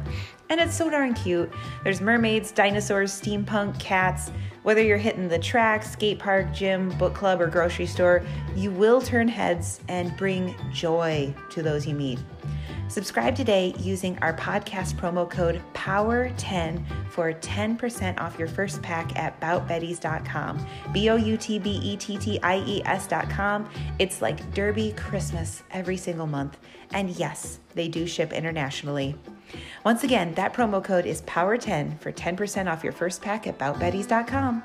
And 0.50 0.60
it's 0.60 0.76
so 0.76 0.90
darn 0.90 1.14
cute. 1.14 1.52
There's 1.84 2.02
mermaids, 2.02 2.52
dinosaurs, 2.52 3.20
steampunk, 3.20 3.80
cats. 3.80 4.32
Whether 4.66 4.82
you're 4.82 4.98
hitting 4.98 5.28
the 5.28 5.38
track, 5.38 5.84
skate 5.84 6.18
park, 6.18 6.52
gym, 6.52 6.90
book 6.98 7.14
club, 7.14 7.40
or 7.40 7.46
grocery 7.46 7.86
store, 7.86 8.24
you 8.56 8.72
will 8.72 9.00
turn 9.00 9.28
heads 9.28 9.80
and 9.90 10.18
bring 10.18 10.56
joy 10.74 11.32
to 11.52 11.62
those 11.62 11.86
you 11.86 11.94
meet. 11.94 12.18
Subscribe 12.88 13.36
today 13.36 13.76
using 13.78 14.18
our 14.24 14.34
podcast 14.34 14.96
promo 14.96 15.30
code 15.30 15.62
POWER10 15.76 16.84
for 17.12 17.32
10% 17.32 18.20
off 18.20 18.40
your 18.40 18.48
first 18.48 18.82
pack 18.82 19.16
at 19.16 19.40
boutbetties.com. 19.40 20.66
B 20.92 21.12
O 21.12 21.16
U 21.16 21.38
T 21.38 21.60
B 21.60 21.80
E 21.84 21.96
T 21.96 22.18
T 22.18 22.40
I 22.42 22.58
E 22.66 22.82
S.com. 22.86 23.70
It's 24.00 24.20
like 24.20 24.52
Derby 24.56 24.94
Christmas 24.98 25.62
every 25.70 25.98
single 25.98 26.26
month. 26.26 26.58
And 26.92 27.12
yes, 27.12 27.60
they 27.76 27.88
do 27.88 28.08
ship 28.08 28.34
internationally. 28.34 29.16
Once 29.84 30.04
again, 30.04 30.34
that 30.36 30.54
promo 30.54 30.84
code 30.84 31.06
is 31.06 31.22
POWER10 31.24 32.00
for 32.00 32.12
10% 32.12 32.72
off 32.72 32.84
your 32.84 32.94
first 32.94 33.22
pack 33.22 33.48
at 33.48 33.58
boutbetties.com. 33.58 34.64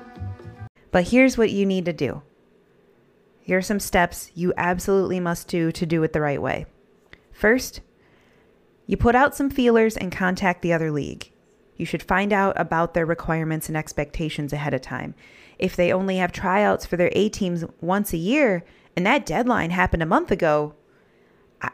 But 0.91 1.07
here's 1.07 1.37
what 1.37 1.51
you 1.51 1.65
need 1.65 1.85
to 1.85 1.93
do. 1.93 2.21
Here 3.41 3.57
are 3.57 3.61
some 3.61 3.79
steps 3.79 4.31
you 4.35 4.53
absolutely 4.57 5.19
must 5.19 5.47
do 5.47 5.71
to 5.71 5.85
do 5.85 6.03
it 6.03 6.13
the 6.13 6.21
right 6.21 6.41
way. 6.41 6.65
First, 7.31 7.81
you 8.85 8.97
put 8.97 9.15
out 9.15 9.35
some 9.35 9.49
feelers 9.49 9.97
and 9.97 10.11
contact 10.11 10.61
the 10.61 10.73
other 10.73 10.91
league. 10.91 11.31
You 11.77 11.85
should 11.85 12.03
find 12.03 12.31
out 12.31 12.59
about 12.59 12.93
their 12.93 13.05
requirements 13.05 13.67
and 13.67 13.77
expectations 13.77 14.53
ahead 14.53 14.73
of 14.73 14.81
time. 14.81 15.15
if 15.61 15.75
they 15.75 15.93
only 15.93 16.17
have 16.17 16.31
tryouts 16.31 16.85
for 16.85 16.97
their 16.97 17.11
A 17.13 17.29
teams 17.29 17.63
once 17.79 18.13
a 18.13 18.17
year 18.17 18.65
and 18.95 19.05
that 19.05 19.25
deadline 19.25 19.69
happened 19.69 20.03
a 20.03 20.07
month 20.07 20.31
ago, 20.31 20.73
I, 21.61 21.69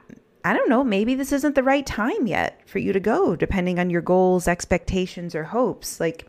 I 0.48 0.54
don't 0.54 0.70
know, 0.70 0.82
maybe 0.82 1.14
this 1.14 1.34
isn't 1.34 1.56
the 1.56 1.64
right 1.64 1.86
time 1.86 2.26
yet 2.26 2.62
for 2.66 2.80
you 2.80 2.94
to 2.94 3.02
go, 3.02 3.36
depending 3.36 3.80
on 3.80 3.90
your 3.90 4.02
goals, 4.02 4.48
expectations, 4.48 5.36
or 5.36 5.44
hopes. 5.44 6.00
Like 6.00 6.26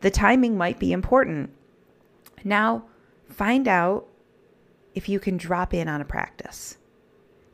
the 0.00 0.10
timing 0.10 0.56
might 0.56 0.78
be 0.78 0.92
important. 0.92 1.50
Now, 2.42 2.84
find 3.28 3.68
out 3.68 4.06
if 4.94 5.10
you 5.10 5.20
can 5.20 5.36
drop 5.36 5.74
in 5.74 5.88
on 5.88 6.00
a 6.00 6.06
practice. 6.06 6.78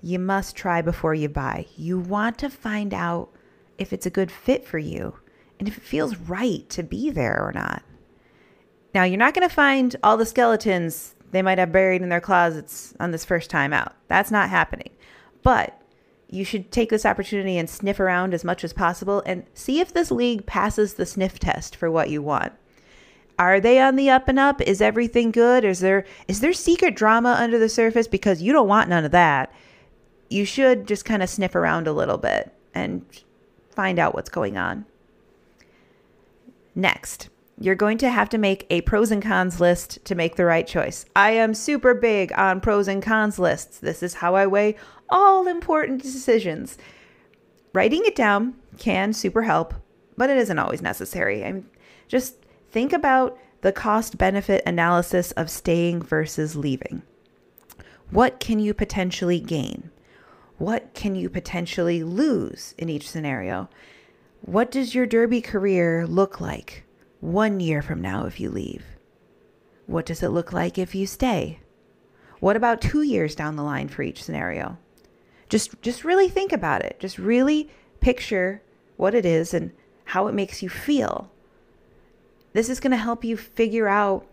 You 0.01 0.21
must 0.21 0.55
try 0.55 0.81
before 0.81 1.13
you 1.13 1.29
buy. 1.29 1.67
You 1.77 1.99
want 1.99 2.39
to 2.39 2.51
find 2.51 2.95
out 2.95 3.31
if 3.77 3.93
it's 3.93 4.07
a 4.07 4.11
good 4.11 4.31
fit 4.31 4.65
for 4.65 4.79
you 4.79 5.19
and 5.59 5.67
if 5.67 5.77
it 5.77 5.83
feels 5.83 6.17
right 6.17 6.69
to 6.71 6.85
be 6.85 7.11
there 7.11 7.43
or 7.43 7.51
not. 7.51 7.83
Now, 8.95 9.03
you're 9.03 9.19
not 9.19 9.35
going 9.35 9.49
to 9.49 9.53
find 9.53 9.97
all 10.05 10.17
the 10.17 10.25
skeletons 10.25 11.17
they 11.33 11.43
might 11.43 11.59
have 11.59 11.73
buried 11.73 12.01
in 12.01 12.11
their 12.11 12.21
closets 12.21 12.95
on 13.01 13.11
this 13.11 13.25
first 13.25 13.51
time 13.51 13.73
out. 13.73 13.97
That's 14.07 14.31
not 14.31 14.51
happening. 14.51 14.91
But 15.43 15.83
you 16.29 16.45
should 16.45 16.73
take 16.73 16.91
this 16.91 17.07
opportunity 17.07 17.57
and 17.57 17.71
sniff 17.71 18.01
around 18.01 18.35
as 18.35 18.45
much 18.45 18.65
as 18.65 18.73
possible 18.73 19.23
and 19.27 19.45
see 19.55 19.81
if 19.81 19.93
this 19.93 20.11
league 20.11 20.47
passes 20.47 20.95
the 20.95 21.07
sniff 21.07 21.39
test 21.39 21.77
for 21.77 21.91
what 21.91 22.11
you 22.11 22.21
want. 22.21 22.53
Are 23.39 23.61
they 23.61 23.81
on 23.81 23.97
the 23.97 24.11
up 24.11 24.29
and 24.29 24.39
up? 24.39 24.61
Is 24.63 24.81
everything 24.81 25.31
good? 25.31 25.65
Is 25.65 25.81
there 25.81 26.05
is 26.27 26.41
there 26.41 26.53
secret 26.53 26.97
drama 26.97 27.37
under 27.39 27.59
the 27.59 27.69
surface 27.69 28.09
because 28.09 28.43
you 28.43 28.53
don't 28.53 28.69
want 28.69 28.89
none 28.89 29.05
of 29.05 29.13
that. 29.13 29.53
You 30.29 30.45
should 30.45 30.87
just 30.87 31.05
kind 31.05 31.23
of 31.23 31.29
sniff 31.29 31.55
around 31.55 31.87
a 31.87 31.93
little 31.93 32.19
bit 32.19 32.53
and 32.75 33.05
find 33.71 33.99
out 33.99 34.15
what's 34.15 34.31
going 34.31 34.57
on. 34.57 34.87
Next, 36.75 37.29
you're 37.59 37.75
going 37.75 37.99
to 37.99 38.11
have 38.11 38.29
to 38.31 38.39
make 38.39 38.67
a 38.69 38.83
pros 38.83 39.11
and 39.11 39.23
cons 39.23 39.61
list 39.61 40.05
to 40.05 40.15
make 40.15 40.37
the 40.37 40.45
right 40.45 40.67
choice. 40.67 41.07
I 41.15 41.31
am 41.33 41.55
super 41.55 41.95
big 41.95 42.33
on 42.37 42.61
pros 42.61 42.89
and 42.89 43.03
cons 43.03 43.39
lists. 43.39 43.79
This 43.79 44.03
is 44.03 44.15
how 44.15 44.35
I 44.35 44.47
weigh 44.47 44.77
all 45.09 45.47
important 45.47 46.03
decisions. 46.03 46.79
Writing 47.73 48.03
it 48.05 48.17
down 48.17 48.55
can 48.79 49.13
super 49.13 49.43
help, 49.43 49.75
but 50.17 50.31
it 50.31 50.37
isn't 50.37 50.59
always 50.59 50.83
necessary. 50.83 51.45
I'm 51.45 51.69
just 52.09 52.37
think 52.71 52.93
about 52.93 53.39
the 53.61 53.73
cost 53.73 54.19
benefit 54.19 54.63
analysis 54.67 55.33
of 55.33 55.51
staying 55.51 56.03
versus 56.03 56.57
leaving. 56.57 57.03
What 58.11 58.39
can 58.41 58.59
you 58.61 58.73
potentially 58.73 59.41
gain? 59.41 59.91
What 60.59 60.95
can 60.95 61.15
you 61.15 61.29
potentially 61.29 62.03
lose 62.03 62.75
in 62.79 62.89
each 62.89 63.11
scenario? 63.11 63.69
What 64.43 64.71
does 64.71 64.95
your 64.95 65.07
derby 65.07 65.41
career 65.41 66.07
look 66.07 66.41
like 66.41 66.85
one 67.21 67.61
year 67.61 67.83
from 67.83 68.01
now 68.01 68.27
if 68.27 68.39
you 68.39 68.51
leave? 68.51 68.85
What 69.87 70.07
does 70.07 70.23
it 70.23 70.29
look 70.29 70.53
like 70.53 70.79
if 70.79 70.95
you 70.95 71.07
stay? 71.07 71.61
What 72.41 72.57
about 72.57 72.81
two 72.81 73.03
years 73.03 73.35
down 73.35 73.57
the 73.57 73.63
line 73.63 73.89
for 73.89 74.03
each 74.03 74.23
scenario? 74.23 74.79
Just, 75.49 75.81
just 75.83 76.05
really 76.05 76.29
think 76.29 76.53
about 76.53 76.83
it. 76.83 76.97
Just 76.99 77.19
really 77.19 77.71
picture 78.01 78.63
what 78.97 79.15
it 79.15 79.25
is 79.25 79.55
and 79.55 79.73
how 80.07 80.27
it 80.27 80.35
makes 80.35 80.63
you 80.63 80.69
feel. 80.69 81.31
This 82.53 82.69
is 82.69 82.81
going 82.81 82.93
to 82.93 82.97
help 82.97 83.25
you 83.25 83.37
figure 83.37 83.89
out 83.89 84.27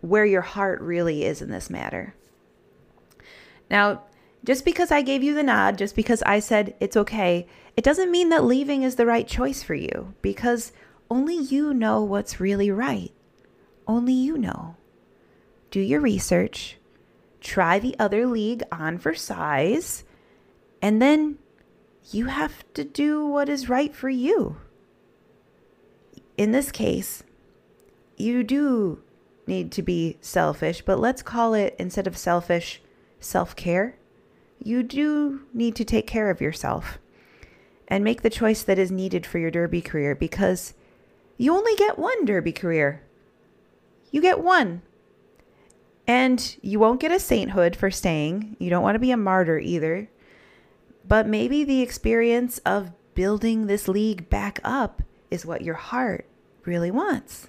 where 0.00 0.24
your 0.24 0.42
heart 0.42 0.80
really 0.80 1.24
is 1.24 1.42
in 1.42 1.50
this 1.50 1.70
matter. 1.70 2.14
Now, 3.70 4.02
just 4.44 4.64
because 4.64 4.90
I 4.90 5.02
gave 5.02 5.22
you 5.22 5.34
the 5.34 5.42
nod, 5.42 5.78
just 5.78 5.94
because 5.94 6.22
I 6.22 6.40
said 6.40 6.74
it's 6.80 6.96
okay, 6.96 7.46
it 7.76 7.84
doesn't 7.84 8.10
mean 8.10 8.30
that 8.30 8.44
leaving 8.44 8.82
is 8.82 8.94
the 8.94 9.06
right 9.06 9.26
choice 9.26 9.62
for 9.62 9.74
you 9.74 10.14
because 10.22 10.72
only 11.10 11.36
you 11.36 11.74
know 11.74 12.02
what's 12.02 12.40
really 12.40 12.70
right. 12.70 13.12
Only 13.86 14.14
you 14.14 14.38
know. 14.38 14.76
Do 15.70 15.80
your 15.80 16.00
research, 16.00 16.77
try 17.40 17.78
the 17.78 17.96
other 17.98 18.26
league 18.26 18.62
on 18.70 18.98
for 18.98 19.14
size, 19.14 20.04
and 20.82 21.00
then 21.00 21.38
you 22.10 22.26
have 22.26 22.64
to 22.74 22.84
do 22.84 23.26
what 23.26 23.48
is 23.48 23.68
right 23.68 23.94
for 23.94 24.08
you. 24.08 24.56
In 26.36 26.52
this 26.52 26.70
case, 26.70 27.22
you 28.16 28.42
do 28.42 29.02
need 29.46 29.72
to 29.72 29.82
be 29.82 30.18
selfish, 30.20 30.82
but 30.82 31.00
let's 31.00 31.22
call 31.22 31.54
it 31.54 31.74
instead 31.78 32.06
of 32.06 32.16
selfish, 32.16 32.80
self 33.20 33.56
care 33.56 33.98
you 34.62 34.82
do 34.82 35.42
need 35.52 35.76
to 35.76 35.84
take 35.84 36.06
care 36.06 36.30
of 36.30 36.40
yourself 36.40 36.98
and 37.86 38.04
make 38.04 38.22
the 38.22 38.30
choice 38.30 38.62
that 38.62 38.78
is 38.78 38.90
needed 38.90 39.24
for 39.24 39.38
your 39.38 39.50
derby 39.50 39.80
career 39.80 40.14
because 40.14 40.74
you 41.36 41.54
only 41.54 41.74
get 41.76 41.98
one 41.98 42.24
derby 42.24 42.52
career. 42.52 43.02
You 44.10 44.20
get 44.20 44.40
one. 44.40 44.82
And 46.08 46.56
you 46.62 46.80
won't 46.80 47.00
get 47.00 47.12
a 47.12 47.20
sainthood 47.20 47.76
for 47.76 47.90
staying. 47.90 48.56
You 48.58 48.70
don't 48.70 48.82
want 48.82 48.94
to 48.94 48.98
be 48.98 49.10
a 49.10 49.16
martyr 49.16 49.58
either. 49.58 50.08
But 51.06 51.28
maybe 51.28 51.62
the 51.62 51.82
experience 51.82 52.58
of 52.64 52.92
building 53.14 53.66
this 53.66 53.86
league 53.86 54.30
back 54.30 54.58
up 54.64 55.02
is 55.30 55.44
what 55.44 55.62
your 55.62 55.74
heart 55.74 56.26
really 56.64 56.90
wants. 56.90 57.48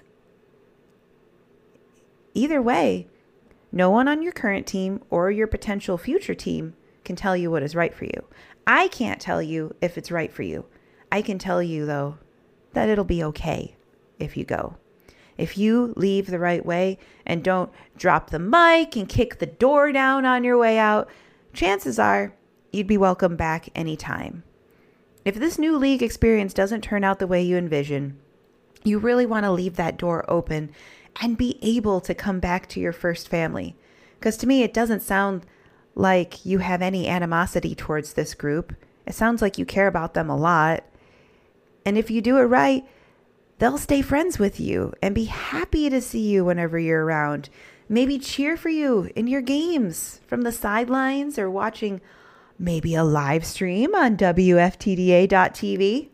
Either 2.34 2.60
way, 2.60 3.08
no 3.72 3.88
one 3.88 4.08
on 4.08 4.22
your 4.22 4.32
current 4.32 4.66
team 4.66 5.02
or 5.08 5.30
your 5.30 5.46
potential 5.46 5.96
future 5.96 6.34
team 6.34 6.74
can 7.04 7.16
tell 7.16 7.36
you 7.36 7.50
what 7.50 7.62
is 7.62 7.74
right 7.74 7.94
for 7.94 8.04
you. 8.04 8.24
I 8.66 8.88
can't 8.88 9.20
tell 9.20 9.40
you 9.42 9.74
if 9.80 9.96
it's 9.96 10.10
right 10.10 10.30
for 10.30 10.42
you. 10.42 10.66
I 11.10 11.22
can 11.22 11.38
tell 11.38 11.62
you, 11.62 11.86
though, 11.86 12.18
that 12.74 12.88
it'll 12.88 13.04
be 13.04 13.24
okay 13.24 13.74
if 14.18 14.36
you 14.36 14.44
go. 14.44 14.76
If 15.40 15.56
you 15.56 15.94
leave 15.96 16.26
the 16.26 16.38
right 16.38 16.64
way 16.64 16.98
and 17.24 17.42
don't 17.42 17.72
drop 17.96 18.28
the 18.28 18.38
mic 18.38 18.94
and 18.94 19.08
kick 19.08 19.38
the 19.38 19.46
door 19.46 19.90
down 19.90 20.26
on 20.26 20.44
your 20.44 20.58
way 20.58 20.78
out, 20.78 21.08
chances 21.54 21.98
are 21.98 22.34
you'd 22.72 22.86
be 22.86 22.98
welcome 22.98 23.36
back 23.36 23.70
anytime. 23.74 24.42
If 25.24 25.36
this 25.36 25.58
new 25.58 25.78
league 25.78 26.02
experience 26.02 26.52
doesn't 26.52 26.82
turn 26.82 27.04
out 27.04 27.20
the 27.20 27.26
way 27.26 27.42
you 27.42 27.56
envision, 27.56 28.18
you 28.84 28.98
really 28.98 29.24
want 29.24 29.44
to 29.44 29.50
leave 29.50 29.76
that 29.76 29.96
door 29.96 30.26
open 30.28 30.72
and 31.22 31.38
be 31.38 31.58
able 31.62 32.02
to 32.02 32.14
come 32.14 32.38
back 32.38 32.68
to 32.68 32.80
your 32.80 32.92
first 32.92 33.26
family. 33.26 33.74
Because 34.18 34.36
to 34.38 34.46
me, 34.46 34.62
it 34.62 34.74
doesn't 34.74 35.00
sound 35.00 35.46
like 35.94 36.44
you 36.44 36.58
have 36.58 36.82
any 36.82 37.08
animosity 37.08 37.74
towards 37.74 38.12
this 38.12 38.34
group. 38.34 38.74
It 39.06 39.14
sounds 39.14 39.40
like 39.40 39.56
you 39.56 39.64
care 39.64 39.86
about 39.86 40.12
them 40.12 40.28
a 40.28 40.36
lot. 40.36 40.84
And 41.86 41.96
if 41.96 42.10
you 42.10 42.20
do 42.20 42.36
it 42.36 42.42
right, 42.42 42.86
they'll 43.60 43.78
stay 43.78 44.02
friends 44.02 44.38
with 44.38 44.58
you 44.58 44.92
and 45.00 45.14
be 45.14 45.26
happy 45.26 45.88
to 45.88 46.00
see 46.00 46.28
you 46.28 46.44
whenever 46.44 46.78
you're 46.78 47.04
around. 47.04 47.48
Maybe 47.88 48.18
cheer 48.18 48.56
for 48.56 48.70
you 48.70 49.10
in 49.14 49.28
your 49.28 49.42
games 49.42 50.20
from 50.26 50.42
the 50.42 50.50
sidelines 50.50 51.38
or 51.38 51.48
watching 51.50 52.00
maybe 52.58 52.94
a 52.94 53.04
live 53.04 53.44
stream 53.44 53.94
on 53.94 54.16
WFTDA.tv. 54.16 56.08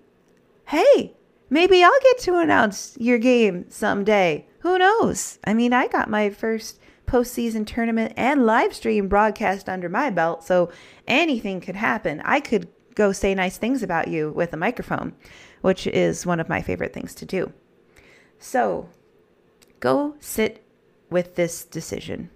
Hey, 0.67 1.15
maybe 1.49 1.85
I'll 1.85 2.01
get 2.03 2.19
to 2.19 2.39
announce 2.39 2.97
your 2.99 3.19
game 3.19 3.67
someday. 3.69 4.47
Who 4.61 4.79
knows? 4.79 5.39
I 5.45 5.55
mean, 5.55 5.73
I 5.73 5.87
got 5.87 6.11
my 6.11 6.31
first 6.31 6.81
postseason 7.07 7.65
tournament 7.65 8.13
and 8.17 8.45
live 8.45 8.75
stream 8.75 9.07
broadcast 9.07 9.69
under 9.69 9.89
my 9.89 10.11
belt, 10.11 10.43
so 10.43 10.73
anything 11.07 11.61
could 11.61 11.77
happen. 11.77 12.21
I 12.25 12.41
could 12.41 12.67
go 12.97 13.13
say 13.13 13.35
nice 13.35 13.59
things 13.59 13.85
about 13.85 14.09
you 14.09 14.33
with 14.33 14.53
a 14.53 14.57
microphone, 14.57 15.15
which 15.67 15.89
is 15.89 16.25
one 16.25 16.39
of 16.39 16.49
my 16.49 16.63
favorite 16.63 16.93
things 16.93 17.13
to 17.13 17.25
do. 17.27 17.53
So 18.39 18.89
go 19.81 20.15
sit 20.21 20.65
with 21.11 21.35
this 21.35 21.65
decision. 21.65 22.31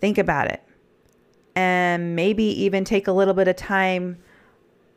Think 0.00 0.16
about 0.16 0.48
it. 0.48 0.62
And 1.56 2.14
maybe 2.14 2.44
even 2.44 2.84
take 2.84 3.08
a 3.08 3.12
little 3.12 3.34
bit 3.34 3.48
of 3.48 3.56
time 3.56 4.18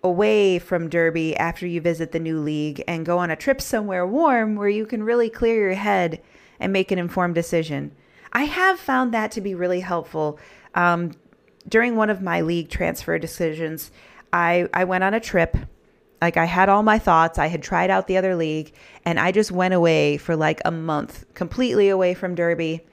away 0.03 0.60
from 0.60 0.89
Derby 0.89 1.36
after 1.36 1.65
you 1.65 1.82
visit 1.82 2.12
the 2.12 2.19
new 2.19 2.39
league 2.39 2.84
and 2.88 3.03
go 3.03 3.17
on 3.17 3.32
a 3.32 3.36
trip 3.36 3.62
somewhere 3.62 4.06
warm 4.06 4.56
where 4.56 4.69
you 4.69 4.86
can 4.86 5.01
really 5.01 5.32
clear 5.32 5.56
your 5.56 5.73
head 5.73 6.21
and 6.60 6.71
make 6.71 6.91
an 6.91 7.00
informed 7.00 7.33
decision. 7.33 7.96
I 8.31 8.44
have 8.44 8.79
found 8.79 9.12
that 9.15 9.31
to 9.31 9.41
be 9.41 9.56
really 9.56 9.79
helpful. 9.79 10.37
Um, 10.75 11.13
during 11.67 11.96
one 11.96 12.12
of 12.12 12.21
my 12.21 12.41
league 12.41 12.69
transfer 12.69 13.17
decisions, 13.17 13.89
I, 14.31 14.69
I 14.71 14.83
went 14.83 15.04
on 15.04 15.15
a 15.15 15.19
trip. 15.19 15.58
Like 16.21 16.37
I 16.37 16.45
had 16.45 16.69
all 16.69 16.83
my 16.83 16.97
thoughts. 16.97 17.37
I 17.37 17.47
had 17.47 17.61
tried 17.61 17.89
out 17.89 18.07
the 18.07 18.17
other 18.17 18.35
league 18.35 18.73
and 19.05 19.19
I 19.19 19.31
just 19.31 19.51
went 19.51 19.73
away 19.73 20.17
for 20.17 20.35
like 20.35 20.61
a 20.65 20.71
month, 20.71 21.25
completely 21.33 21.89
away 21.89 22.13
from 22.13 22.35
Derby. 22.35 22.85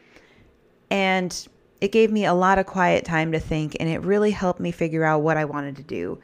And 0.90 1.48
it 1.80 1.90
gave 1.90 2.12
me 2.12 2.24
a 2.24 2.34
lot 2.34 2.58
of 2.58 2.66
quiet 2.66 3.04
time 3.04 3.32
to 3.32 3.40
think 3.40 3.76
and 3.80 3.88
it 3.88 4.02
really 4.02 4.30
helped 4.30 4.60
me 4.60 4.70
figure 4.70 5.04
out 5.04 5.22
what 5.22 5.36
I 5.36 5.44
wanted 5.44 5.76
to 5.76 5.82
do. 5.82 6.18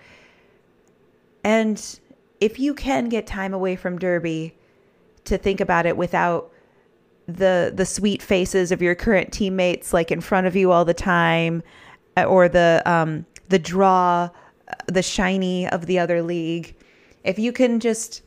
And 1.43 2.01
if 2.41 2.59
you 2.59 2.75
can 2.75 3.09
get 3.09 3.27
time 3.27 3.55
away 3.55 3.77
from 3.77 3.99
Derby 3.99 4.57
to 5.25 5.39
think 5.39 5.61
about 5.61 5.87
it 5.87 5.97
without 5.97 6.51
the 7.27 7.73
the 7.75 7.87
sweet 7.87 8.23
faces 8.23 8.73
of 8.73 8.83
your 8.83 8.95
current 8.95 9.33
teammates 9.33 9.93
like 9.93 10.11
in 10.11 10.21
front 10.21 10.47
of 10.47 10.57
you 10.57 10.73
all 10.73 10.85
the 10.85 10.95
time 10.95 11.63
uh, 12.17 12.25
or 12.25 12.49
the 12.49 12.83
um 12.87 13.25
the 13.51 13.59
draw 13.59 14.29
uh, 14.69 14.75
the 14.87 15.03
shiny 15.03 15.69
of 15.69 15.87
the 15.87 15.99
other 15.99 16.23
league 16.23 16.75
if 17.25 17.39
you 17.39 17.53
can 17.53 17.81
just 17.81 18.23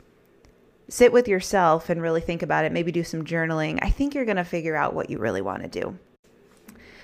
sit 0.88 1.12
with 1.12 1.28
yourself 1.28 1.88
and 1.88 2.02
really 2.02 2.20
think 2.20 2.42
about 2.42 2.64
it, 2.64 2.72
maybe 2.72 2.92
do 2.92 3.04
some 3.04 3.24
journaling, 3.24 3.78
I 3.82 3.90
think 3.90 4.14
you're 4.14 4.24
going 4.24 4.36
to 4.36 4.44
figure 4.44 4.76
out 4.76 4.94
what 4.94 5.10
you 5.10 5.18
really 5.18 5.42
want 5.42 5.62
to 5.62 5.68
do. 5.68 5.98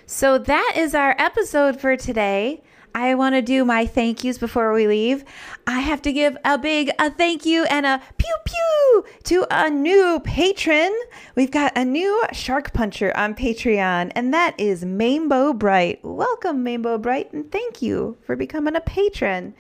So 0.07 0.39
that 0.39 0.75
is 0.77 0.95
our 0.95 1.15
episode 1.19 1.81
for 1.81 1.97
today. 1.97 2.63
I 2.95 3.15
want 3.15 3.37
to 3.37 3.43
do 3.43 3.65
my 3.65 3.87
thank 3.87 4.25
yous 4.25 4.39
before 4.39 4.73
we 4.73 4.89
leave. 4.89 5.25
I 5.67 5.81
have 5.81 6.03
to 6.03 6.13
give 6.13 6.37
a 6.45 6.59
big 6.59 6.91
a 6.99 7.11
thank 7.11 7.47
you 7.47 7.65
and 7.65 7.87
a 7.87 8.03
pew 8.19 8.35
pew 8.45 9.05
to 9.25 9.47
a 9.51 9.71
new 9.71 10.21
patron. 10.25 10.93
We've 11.37 11.53
got 11.53 11.73
a 11.77 11.85
new 11.85 12.25
shark 12.33 12.73
puncher 12.73 13.17
on 13.17 13.35
Patreon, 13.35 14.11
and 14.17 14.35
that 14.35 14.59
is 14.59 14.85
Maimbo 14.85 15.57
Bright. 15.57 16.01
Welcome, 16.03 16.65
Maimbo 16.65 17.01
Bright, 17.01 17.33
and 17.33 17.51
thank 17.53 17.81
you 17.81 18.19
for 18.23 18.35
becoming 18.35 18.75
a 18.75 18.81
patron. 18.81 19.55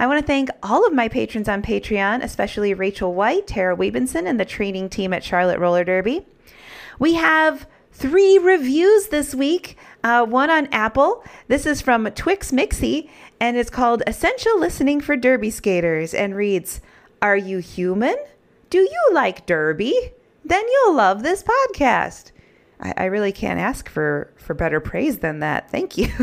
I 0.00 0.06
want 0.06 0.18
to 0.18 0.26
thank 0.26 0.48
all 0.62 0.86
of 0.86 0.94
my 0.94 1.08
patrons 1.08 1.46
on 1.46 1.60
Patreon, 1.60 2.24
especially 2.24 2.72
Rachel 2.72 3.12
White, 3.12 3.46
Tara 3.46 3.76
Webenson, 3.76 4.26
and 4.26 4.40
the 4.40 4.46
training 4.46 4.88
team 4.88 5.12
at 5.12 5.22
Charlotte 5.22 5.58
Roller 5.58 5.84
Derby. 5.84 6.26
We 6.98 7.14
have 7.14 7.66
three 7.92 8.38
reviews 8.38 9.08
this 9.08 9.34
week. 9.34 9.76
Uh, 10.02 10.24
one 10.24 10.48
on 10.48 10.68
Apple. 10.68 11.22
This 11.48 11.66
is 11.66 11.82
from 11.82 12.06
Twix 12.12 12.50
Mixie, 12.50 13.10
and 13.40 13.58
it's 13.58 13.68
called 13.68 14.02
Essential 14.06 14.58
Listening 14.58 15.02
for 15.02 15.18
Derby 15.18 15.50
Skaters 15.50 16.14
and 16.14 16.34
reads 16.34 16.80
Are 17.20 17.36
you 17.36 17.58
human? 17.58 18.16
Do 18.70 18.78
you 18.78 19.10
like 19.12 19.44
Derby? 19.44 20.12
Then 20.46 20.64
you'll 20.66 20.94
love 20.94 21.22
this 21.22 21.42
podcast. 21.42 22.32
I, 22.80 22.94
I 22.96 23.04
really 23.04 23.32
can't 23.32 23.60
ask 23.60 23.86
for, 23.86 24.32
for 24.36 24.54
better 24.54 24.80
praise 24.80 25.18
than 25.18 25.40
that. 25.40 25.70
Thank 25.70 25.98
you. 25.98 26.08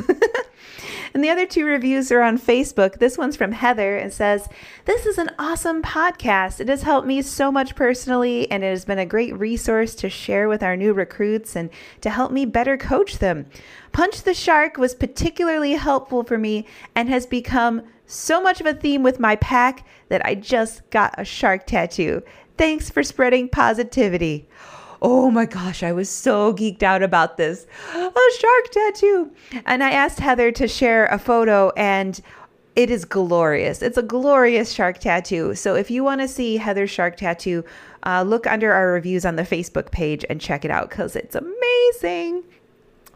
And 1.17 1.23
the 1.23 1.31
other 1.31 1.47
two 1.47 1.65
reviews 1.65 2.11
are 2.11 2.21
on 2.21 2.37
Facebook. 2.37 2.99
This 2.99 3.17
one's 3.17 3.35
from 3.35 3.51
Heather 3.51 3.97
and 3.97 4.13
says, 4.13 4.47
This 4.85 5.07
is 5.07 5.17
an 5.17 5.31
awesome 5.39 5.81
podcast. 5.81 6.59
It 6.59 6.69
has 6.69 6.83
helped 6.83 7.07
me 7.07 7.23
so 7.23 7.51
much 7.51 7.73
personally, 7.73 8.47
and 8.51 8.63
it 8.63 8.69
has 8.69 8.85
been 8.85 8.99
a 8.99 9.05
great 9.07 9.35
resource 9.35 9.95
to 9.95 10.11
share 10.11 10.47
with 10.47 10.61
our 10.61 10.77
new 10.77 10.93
recruits 10.93 11.55
and 11.55 11.71
to 12.01 12.11
help 12.11 12.31
me 12.31 12.45
better 12.45 12.77
coach 12.77 13.17
them. 13.17 13.47
Punch 13.93 14.21
the 14.21 14.35
Shark 14.35 14.77
was 14.77 14.93
particularly 14.93 15.71
helpful 15.71 16.23
for 16.23 16.37
me 16.37 16.67
and 16.93 17.09
has 17.09 17.25
become 17.25 17.81
so 18.05 18.39
much 18.39 18.61
of 18.61 18.67
a 18.67 18.75
theme 18.75 19.01
with 19.01 19.19
my 19.19 19.37
pack 19.37 19.87
that 20.09 20.23
I 20.23 20.35
just 20.35 20.87
got 20.91 21.15
a 21.17 21.25
shark 21.25 21.65
tattoo. 21.65 22.21
Thanks 22.59 22.91
for 22.91 23.01
spreading 23.01 23.49
positivity. 23.49 24.47
Oh 25.01 25.29
my 25.29 25.45
gosh, 25.45 25.83
I 25.83 25.91
was 25.91 26.09
so 26.09 26.53
geeked 26.53 26.83
out 26.83 27.03
about 27.03 27.37
this. 27.37 27.67
A 27.93 28.11
shark 28.39 28.71
tattoo. 28.71 29.31
And 29.65 29.83
I 29.83 29.91
asked 29.91 30.19
Heather 30.19 30.51
to 30.53 30.67
share 30.67 31.05
a 31.07 31.19
photo 31.19 31.71
and 31.77 32.19
it 32.75 32.91
is 32.91 33.05
glorious. 33.05 33.81
It's 33.81 33.97
a 33.97 34.03
glorious 34.03 34.71
shark 34.71 34.99
tattoo. 34.99 35.55
So 35.55 35.75
if 35.75 35.89
you 35.89 36.03
want 36.03 36.21
to 36.21 36.27
see 36.27 36.57
Heather's 36.57 36.91
shark 36.91 37.17
tattoo, 37.17 37.65
uh, 38.03 38.23
look 38.23 38.45
under 38.45 38.71
our 38.71 38.91
reviews 38.91 39.25
on 39.25 39.35
the 39.35 39.43
Facebook 39.43 39.91
page 39.91 40.23
and 40.29 40.39
check 40.39 40.63
it 40.63 40.71
out 40.71 40.89
because 40.89 41.15
it's 41.15 41.35
amazing. 41.35 42.43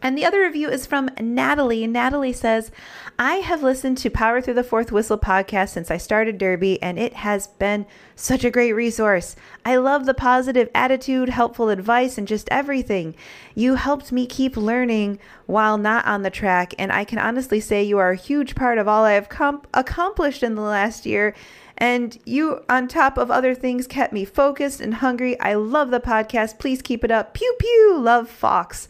And 0.02 0.18
the 0.18 0.24
other 0.24 0.40
review 0.40 0.68
is 0.68 0.84
from 0.84 1.10
Natalie. 1.20 1.86
Natalie 1.86 2.32
says, 2.32 2.72
I 3.18 3.36
have 3.36 3.62
listened 3.62 3.98
to 3.98 4.10
Power 4.10 4.40
Through 4.40 4.54
the 4.54 4.64
Fourth 4.64 4.90
Whistle 4.90 5.18
podcast 5.18 5.70
since 5.70 5.90
I 5.90 5.96
started 5.96 6.38
Derby, 6.38 6.82
and 6.82 6.98
it 6.98 7.12
has 7.14 7.46
been 7.46 7.86
such 8.16 8.44
a 8.44 8.50
great 8.50 8.72
resource. 8.72 9.36
I 9.64 9.76
love 9.76 10.06
the 10.06 10.14
positive 10.14 10.68
attitude, 10.74 11.28
helpful 11.28 11.68
advice, 11.68 12.16
and 12.16 12.26
just 12.26 12.48
everything. 12.50 13.14
You 13.54 13.74
helped 13.74 14.12
me 14.12 14.26
keep 14.26 14.56
learning 14.56 15.18
while 15.46 15.76
not 15.76 16.06
on 16.06 16.22
the 16.22 16.30
track, 16.30 16.74
and 16.78 16.90
I 16.90 17.04
can 17.04 17.18
honestly 17.18 17.60
say 17.60 17.82
you 17.82 17.98
are 17.98 18.12
a 18.12 18.16
huge 18.16 18.54
part 18.54 18.78
of 18.78 18.88
all 18.88 19.04
I 19.04 19.12
have 19.12 19.28
comp- 19.28 19.66
accomplished 19.74 20.42
in 20.42 20.54
the 20.54 20.62
last 20.62 21.04
year. 21.04 21.34
And 21.78 22.18
you, 22.24 22.64
on 22.68 22.88
top 22.88 23.18
of 23.18 23.30
other 23.30 23.54
things, 23.54 23.86
kept 23.86 24.12
me 24.12 24.24
focused 24.24 24.80
and 24.80 24.94
hungry. 24.94 25.38
I 25.40 25.54
love 25.54 25.90
the 25.90 26.00
podcast. 26.00 26.58
Please 26.58 26.80
keep 26.80 27.04
it 27.04 27.10
up. 27.10 27.34
Pew 27.34 27.54
pew. 27.58 27.98
Love 27.98 28.28
Fox. 28.28 28.88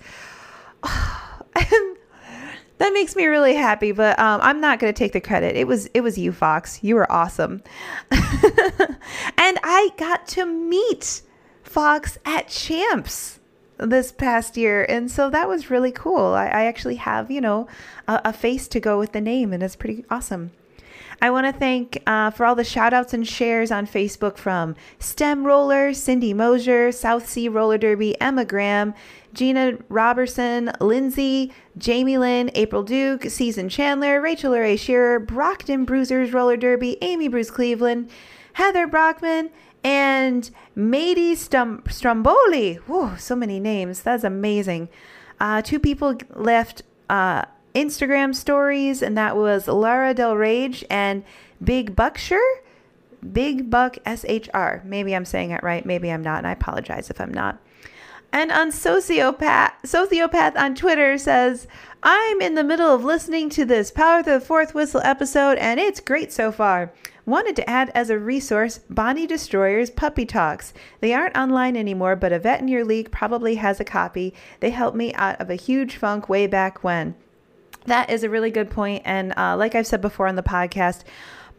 that 2.83 2.93
makes 2.93 3.15
me 3.15 3.27
really 3.27 3.55
happy 3.55 3.93
but 3.93 4.19
um, 4.19 4.41
i'm 4.43 4.61
not 4.61 4.81
going 4.81 4.93
to 4.93 4.99
take 4.99 5.13
the 5.13 5.21
credit. 5.21 5.55
It 5.57 5.69
was 5.69 5.87
it 5.95 6.01
was 6.01 6.19
you 6.19 6.33
fox. 6.33 6.83
You 6.83 6.97
were 6.97 7.11
awesome. 7.11 7.63
And 9.39 9.59
i 9.63 9.91
got 9.97 10.27
to 10.29 10.47
meet 10.47 11.23
fox 11.63 12.19
at 12.25 12.49
champs 12.49 13.39
this 13.79 14.11
past 14.11 14.57
year 14.57 14.85
and 14.89 15.11
so 15.11 15.31
that 15.31 15.49
was 15.49 15.71
really 15.71 15.93
cool. 15.93 16.35
I, 16.35 16.47
I 16.47 16.65
actually 16.65 16.97
have 16.97 17.31
you 17.31 17.41
know 17.41 17.69
a, 18.09 18.21
a, 18.27 18.33
face 18.33 18.67
to 18.69 18.81
go 18.81 18.99
with 18.99 19.13
the 19.13 19.21
name 19.21 19.53
and 19.53 19.63
it's 19.63 19.77
pretty 19.77 20.05
awesome 20.11 20.51
I 21.23 21.31
want 21.31 21.47
to 21.47 21.53
thank 21.53 22.03
uh, 22.05 22.31
for 22.33 22.45
all 22.45 22.57
the 22.57 22.65
shout 22.65 22.93
outs 22.93 23.15
and 23.15 23.25
shares 23.27 23.71
on 23.71 23.87
Facebook 23.87 24.37
from 24.37 24.75
STEM 24.99 25.45
Roller, 25.47 25.95
Cindy 25.95 26.35
Mosier, 26.35 26.91
South 26.91 27.29
Sea 27.29 27.49
Roller 27.49 27.79
Derby, 27.79 28.21
Emma 28.21 28.45
Graham, 28.45 28.93
Gina 29.33 29.79
Robertson, 29.89 30.73
Lindsay, 30.81 31.53
Jamie 31.79 32.19
Lynn, 32.19 32.51
April 32.57 32.83
Duke, 32.83 33.27
Season 33.27 33.69
Chandler, 33.69 34.21
Rachel 34.21 34.51
Ray 34.51 34.77
Shearer, 34.77 35.21
Brockton 35.21 35.85
Bruisers 35.85 36.33
Roller 36.33 36.57
Derby, 36.57 36.99
Amy 37.03 37.29
Bruce 37.29 37.53
Cleveland, 37.53 38.11
Heather 38.55 38.89
Brockman, 38.89 39.51
and 39.85 40.51
Mady 40.77 41.35
Stum- 41.35 41.89
Stromboli. 41.89 42.75
Whoa, 42.89 43.15
so 43.15 43.37
many 43.37 43.61
names. 43.61 44.03
That's 44.03 44.25
amazing. 44.25 44.89
Uh, 45.39 45.63
two 45.63 45.79
people 45.79 46.17
left 46.35 46.83
uh, 47.09 47.45
Instagram 47.75 48.35
stories, 48.35 49.03
and 49.03 49.17
that 49.17 49.37
was 49.37 49.69
Lara 49.69 50.15
Del 50.15 50.37
Rage 50.37 50.85
and 50.91 51.25
Big 51.63 51.97
Buckshire. 51.97 52.39
Big 53.33 53.71
Buck 53.71 53.99
SHR. 54.05 54.85
Maybe 54.85 55.15
I'm 55.15 55.25
saying 55.25 55.53
it 55.53 55.63
right. 55.63 55.87
Maybe 55.87 56.11
I'm 56.11 56.23
not, 56.23 56.39
and 56.39 56.47
I 56.47 56.53
apologize 56.53 57.09
if 57.09 57.21
I'm 57.21 57.33
not. 57.33 57.59
And 58.33 58.51
on 58.51 58.71
sociopath, 58.71 59.73
sociopath 59.85 60.57
on 60.57 60.75
Twitter 60.75 61.19
says, 61.19 61.69
"I'm 62.03 62.41
in 62.41 62.55
the 62.55 62.65
middle 62.65 62.93
of 62.93 63.05
listening 63.05 63.51
to 63.51 63.65
this 63.65 63.91
Power 63.91 64.21
of 64.21 64.25
the 64.25 64.41
Fourth 64.41 64.75
Whistle 64.75 65.03
episode, 65.05 65.59
and 65.59 65.79
it's 65.79 66.01
great 66.01 66.33
so 66.33 66.51
far. 66.51 66.93
Wanted 67.27 67.55
to 67.57 67.71
add 67.71 67.93
as 67.95 68.11
a 68.11 68.19
resource 68.19 68.81
Bonnie 68.91 69.27
Destroyer's 69.27 69.91
Puppy 69.91 70.25
Talks. 70.25 70.73
They 71.01 71.13
aren't 71.13 71.37
online 71.37 71.77
anymore, 71.77 72.17
but 72.17 72.33
a 72.33 72.39
vet 72.39 72.61
in 72.61 72.69
your 72.69 72.85
league 72.85 73.13
probably 73.13 73.57
has 73.57 73.79
a 73.79 73.85
copy. 73.85 74.35
They 74.61 74.71
helped 74.71 74.97
me 74.97 75.15
out 75.15 75.41
of 75.41 75.49
a 75.49 75.55
huge 75.55 75.97
funk 75.97 76.29
way 76.29 76.47
back 76.47 76.83
when." 76.83 77.15
That 77.87 78.11
is 78.11 78.23
a 78.23 78.31
really 78.31 78.51
good 78.51 78.71
point, 78.71 79.03
and 79.05 79.33
uh, 79.37 79.57
like 79.57 79.75
I've 79.75 79.87
said 79.87 80.01
before 80.01 80.29
on 80.29 80.37
the 80.37 80.43
podcast, 80.43 81.03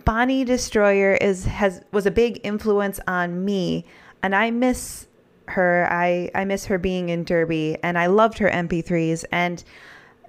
Bonnie 0.06 0.46
Destroyer 0.46 1.14
is 1.14 1.46
has 1.46 1.82
was 1.92 2.06
a 2.06 2.12
big 2.12 2.40
influence 2.44 3.00
on 3.08 3.44
me, 3.44 3.86
and 4.22 4.36
I 4.36 4.52
miss 4.52 5.08
her. 5.48 5.88
I, 5.90 6.30
I 6.36 6.46
miss 6.46 6.66
her 6.66 6.78
being 6.78 7.10
in 7.10 7.24
Derby 7.24 7.78
and 7.84 7.98
I 7.98 8.08
loved 8.08 8.38
her 8.40 8.50
MP3s. 8.50 9.26
And 9.32 9.64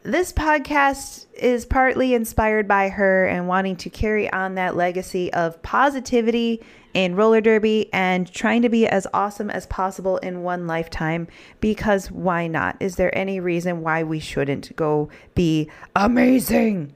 this 0.02 0.32
podcast 0.32 1.26
is 1.34 1.64
partly 1.64 2.14
inspired 2.14 2.68
by 2.68 2.90
her 2.90 3.26
and 3.26 3.48
wanting 3.48 3.76
to 3.76 3.90
carry 3.90 4.30
on 4.30 4.54
that 4.56 4.76
legacy 4.76 5.32
of 5.32 5.62
positivity 5.62 6.62
in 6.94 7.16
roller 7.16 7.40
derby 7.40 7.90
and 7.92 8.32
trying 8.32 8.62
to 8.62 8.68
be 8.68 8.86
as 8.86 9.06
awesome 9.12 9.50
as 9.50 9.66
possible 9.66 10.16
in 10.18 10.42
one 10.42 10.66
lifetime 10.66 11.28
because 11.60 12.10
why 12.10 12.46
not? 12.46 12.76
Is 12.80 12.96
there 12.96 13.16
any 13.16 13.40
reason 13.40 13.82
why 13.82 14.02
we 14.04 14.20
shouldn't 14.20 14.74
go 14.76 15.10
be 15.34 15.68
amazing? 15.94 16.94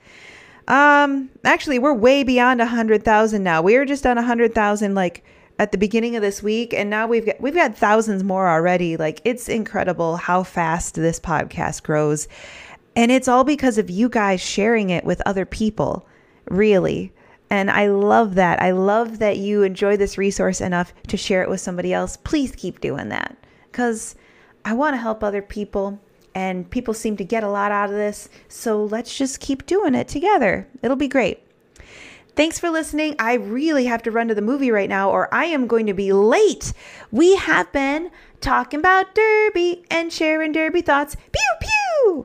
Um, 0.67 1.29
actually, 1.45 1.79
we're 1.79 1.93
way 1.93 2.23
beyond 2.23 2.61
a 2.61 2.65
hundred 2.65 3.03
thousand 3.03 3.43
now. 3.43 3.61
We 3.61 3.77
were 3.77 3.85
just 3.85 4.05
on 4.05 4.17
a 4.17 4.23
hundred 4.23 4.53
thousand 4.53 4.95
like 4.95 5.23
at 5.59 5.71
the 5.71 5.77
beginning 5.77 6.15
of 6.15 6.21
this 6.21 6.43
week, 6.43 6.73
and 6.73 6.89
now 6.89 7.07
we've 7.07 7.25
got 7.25 7.39
we've 7.39 7.55
got 7.55 7.77
thousands 7.77 8.23
more 8.23 8.47
already. 8.47 8.97
Like 8.97 9.21
it's 9.23 9.47
incredible 9.47 10.17
how 10.17 10.43
fast 10.43 10.95
this 10.95 11.19
podcast 11.19 11.83
grows, 11.83 12.27
and 12.95 13.11
it's 13.11 13.27
all 13.27 13.43
because 13.43 13.77
of 13.77 13.89
you 13.89 14.09
guys 14.09 14.41
sharing 14.41 14.89
it 14.89 15.05
with 15.05 15.21
other 15.25 15.45
people. 15.45 16.05
Really. 16.49 17.13
And 17.49 17.71
I 17.71 17.87
love 17.87 18.35
that. 18.35 18.61
I 18.61 18.71
love 18.71 19.19
that 19.19 19.37
you 19.37 19.63
enjoy 19.63 19.97
this 19.97 20.17
resource 20.17 20.59
enough 20.59 20.93
to 21.07 21.17
share 21.17 21.43
it 21.43 21.49
with 21.49 21.61
somebody 21.61 21.93
else. 21.93 22.17
Please 22.17 22.53
keep 22.55 22.81
doing 22.81 23.09
that 23.09 23.37
because 23.71 24.15
I 24.65 24.73
want 24.73 24.93
to 24.95 25.01
help 25.01 25.23
other 25.23 25.41
people 25.41 25.99
and 26.35 26.69
people 26.69 26.93
seem 26.93 27.17
to 27.17 27.23
get 27.23 27.43
a 27.43 27.49
lot 27.49 27.71
out 27.71 27.89
of 27.89 27.95
this. 27.95 28.29
So 28.47 28.83
let's 28.83 29.17
just 29.17 29.39
keep 29.39 29.65
doing 29.65 29.95
it 29.95 30.07
together. 30.07 30.67
It'll 30.83 30.97
be 30.97 31.07
great. 31.07 31.39
Thanks 32.35 32.59
for 32.59 32.69
listening. 32.69 33.15
I 33.17 33.33
really 33.33 33.85
have 33.85 34.03
to 34.03 34.11
run 34.11 34.27
to 34.27 34.35
the 34.35 34.43
movie 34.43 34.69
right 34.69 34.89
now, 34.89 35.09
or 35.09 35.33
I 35.33 35.45
am 35.45 35.65
going 35.65 35.87
to 35.87 35.95
be 35.95 36.13
late. 36.13 36.73
We 37.11 37.35
have 37.37 37.71
been 37.71 38.11
talking 38.41 38.79
about 38.79 39.15
Derby 39.15 39.83
and 39.89 40.13
sharing 40.13 40.51
Derby 40.51 40.81
thoughts. 40.81 41.15
Pew 41.15 41.57
pew! 41.59 42.23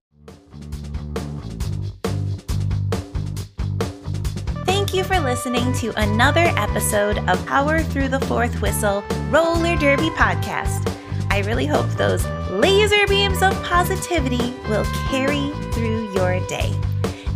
Thank 4.93 5.09
you 5.09 5.17
for 5.17 5.25
listening 5.25 5.73
to 5.77 5.99
another 5.99 6.53
episode 6.59 7.17
of 7.27 7.47
Power 7.47 7.83
Through 7.83 8.09
the 8.09 8.21
Fourth 8.21 8.61
Whistle 8.61 9.03
Roller 9.31 9.75
Derby 9.75 10.11
podcast. 10.11 10.87
I 11.31 11.39
really 11.47 11.65
hope 11.65 11.89
those 11.93 12.27
laser 12.51 13.07
beams 13.07 13.41
of 13.41 13.55
positivity 13.63 14.53
will 14.69 14.85
carry 15.09 15.51
through 15.73 16.13
your 16.13 16.47
day. 16.47 16.79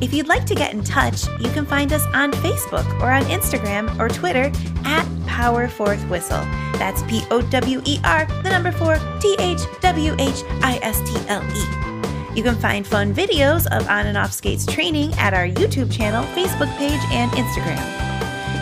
If 0.02 0.12
you'd 0.12 0.28
like 0.28 0.44
to 0.44 0.54
get 0.54 0.74
in 0.74 0.84
touch, 0.84 1.26
you 1.40 1.48
can 1.48 1.64
find 1.64 1.94
us 1.94 2.04
on 2.12 2.30
Facebook 2.30 2.86
or 3.00 3.10
on 3.10 3.22
Instagram 3.22 3.98
or 3.98 4.10
Twitter 4.10 4.52
at 4.84 5.08
Power 5.26 5.66
Fourth 5.66 6.06
Whistle. 6.10 6.44
That's 6.74 7.02
P 7.04 7.24
O 7.30 7.40
W 7.40 7.80
E 7.86 7.98
R, 8.04 8.26
the 8.42 8.50
number 8.50 8.70
four, 8.70 8.98
T 9.18 9.34
H 9.38 9.60
W 9.80 10.14
H 10.18 10.42
I 10.60 10.78
S 10.82 11.00
T 11.10 11.16
L 11.28 11.42
E. 11.42 11.95
You 12.36 12.42
can 12.42 12.56
find 12.56 12.86
fun 12.86 13.14
videos 13.14 13.66
of 13.74 13.88
On 13.88 14.06
and 14.06 14.18
Off 14.18 14.30
Skates 14.30 14.66
training 14.66 15.14
at 15.14 15.32
our 15.32 15.48
YouTube 15.48 15.90
channel, 15.90 16.22
Facebook 16.34 16.70
page, 16.76 17.00
and 17.10 17.30
Instagram. 17.32 17.80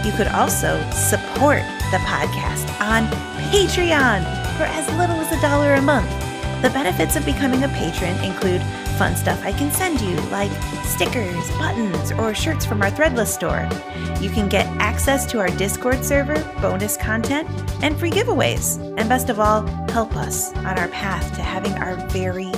You 0.07 0.13
could 0.13 0.29
also 0.29 0.81
support 0.93 1.63
the 1.91 1.99
podcast 2.07 2.71
on 2.81 3.09
Patreon 3.51 4.23
for 4.57 4.63
as 4.63 4.87
little 4.97 5.17
as 5.17 5.37
a 5.37 5.41
dollar 5.41 5.75
a 5.75 5.83
month. 5.83 6.09
The 6.63 6.71
benefits 6.71 7.17
of 7.17 7.27
becoming 7.27 7.65
a 7.65 7.69
patron 7.71 8.17
include 8.25 8.63
fun 8.97 9.17
stuff 9.17 9.43
I 9.43 9.51
can 9.51 9.73
send 9.73 10.01
you, 10.01 10.15
like 10.31 10.53
stickers, 10.85 11.51
buttons, 11.59 12.13
or 12.13 12.33
shirts 12.33 12.65
from 12.65 12.81
our 12.81 12.93
Threadless 12.93 13.27
store. 13.27 13.69
You 14.21 14.31
can 14.31 14.49
get 14.49 14.67
access 14.81 15.27
to 15.33 15.41
our 15.41 15.49
Discord 15.49 16.05
server, 16.05 16.41
bonus 16.63 16.97
content, 16.97 17.49
and 17.83 17.99
free 17.99 18.13
giveaways. 18.13 18.79
And 18.97 19.09
best 19.09 19.31
of 19.31 19.41
all, 19.41 19.67
help 19.89 20.15
us 20.15 20.55
on 20.59 20.79
our 20.79 20.89
path 20.89 21.35
to 21.35 21.43
having 21.43 21.73
our 21.73 21.97
very 22.11 22.53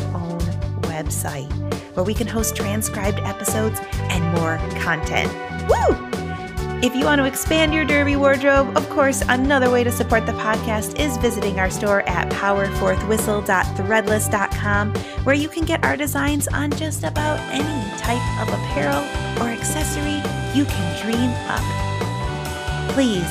website 0.96 1.52
where 1.94 2.04
we 2.04 2.14
can 2.14 2.26
host 2.26 2.56
transcribed 2.56 3.20
episodes 3.20 3.78
and 3.92 4.24
more 4.38 4.58
content. 4.80 5.30
Woo! 5.68 5.94
If 6.82 6.94
you 6.94 7.06
want 7.06 7.20
to 7.20 7.24
expand 7.24 7.72
your 7.72 7.86
Derby 7.86 8.16
wardrobe, 8.16 8.76
of 8.76 8.86
course, 8.90 9.22
another 9.28 9.70
way 9.70 9.82
to 9.82 9.90
support 9.90 10.26
the 10.26 10.32
podcast 10.32 11.00
is 11.00 11.16
visiting 11.16 11.58
our 11.58 11.70
store 11.70 12.02
at 12.02 12.30
powerfourthwhistle.threadless.com, 12.30 14.94
where 15.24 15.34
you 15.34 15.48
can 15.48 15.64
get 15.64 15.82
our 15.84 15.96
designs 15.96 16.46
on 16.48 16.70
just 16.72 17.02
about 17.02 17.40
any 17.50 17.64
type 17.98 18.20
of 18.42 18.48
apparel 18.48 19.02
or 19.42 19.48
accessory 19.48 20.20
you 20.54 20.66
can 20.66 21.02
dream 21.02 21.30
up. 21.48 21.62
Please 22.92 23.26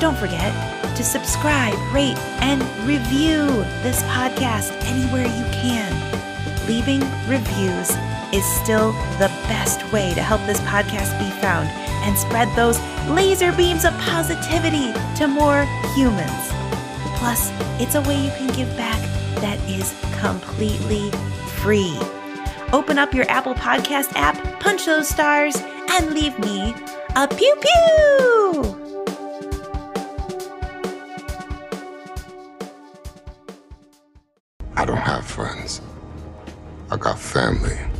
don't 0.00 0.16
forget 0.16 0.54
to 0.96 1.02
subscribe, 1.02 1.74
rate, 1.92 2.16
and 2.40 2.62
review 2.86 3.44
this 3.82 4.04
podcast 4.04 4.70
anywhere 4.84 5.26
you 5.26 5.44
can. 5.50 5.92
Leaving 6.66 7.00
reviews 7.28 7.90
is 8.32 8.44
still 8.62 8.92
the 9.18 9.28
best 9.48 9.80
way 9.92 10.14
to 10.14 10.22
help 10.22 10.40
this 10.46 10.60
podcast 10.60 11.18
be 11.18 11.30
found 11.40 11.68
and 12.04 12.16
spread 12.18 12.48
those 12.56 12.80
laser 13.08 13.52
beams 13.52 13.84
of 13.84 13.92
positivity 13.98 14.92
to 15.16 15.28
more 15.28 15.64
humans. 15.94 16.52
Plus, 17.18 17.50
it's 17.80 17.94
a 17.94 18.02
way 18.02 18.24
you 18.24 18.30
can 18.32 18.48
give 18.48 18.68
back 18.76 19.00
that 19.40 19.58
is 19.68 19.94
completely 20.20 21.10
free. 21.60 21.96
Open 22.72 22.98
up 22.98 23.12
your 23.14 23.28
Apple 23.30 23.54
Podcast 23.54 24.12
app, 24.14 24.36
punch 24.60 24.86
those 24.86 25.08
stars, 25.08 25.54
and 25.90 26.12
leave 26.12 26.38
me 26.38 26.74
a 27.14 27.28
pew 27.28 27.56
pew! 27.60 28.80
I 34.76 34.84
don't 34.84 34.96
have 34.96 35.24
friends. 35.24 35.80
I 36.94 36.96
got 36.96 37.18
family. 37.18 37.93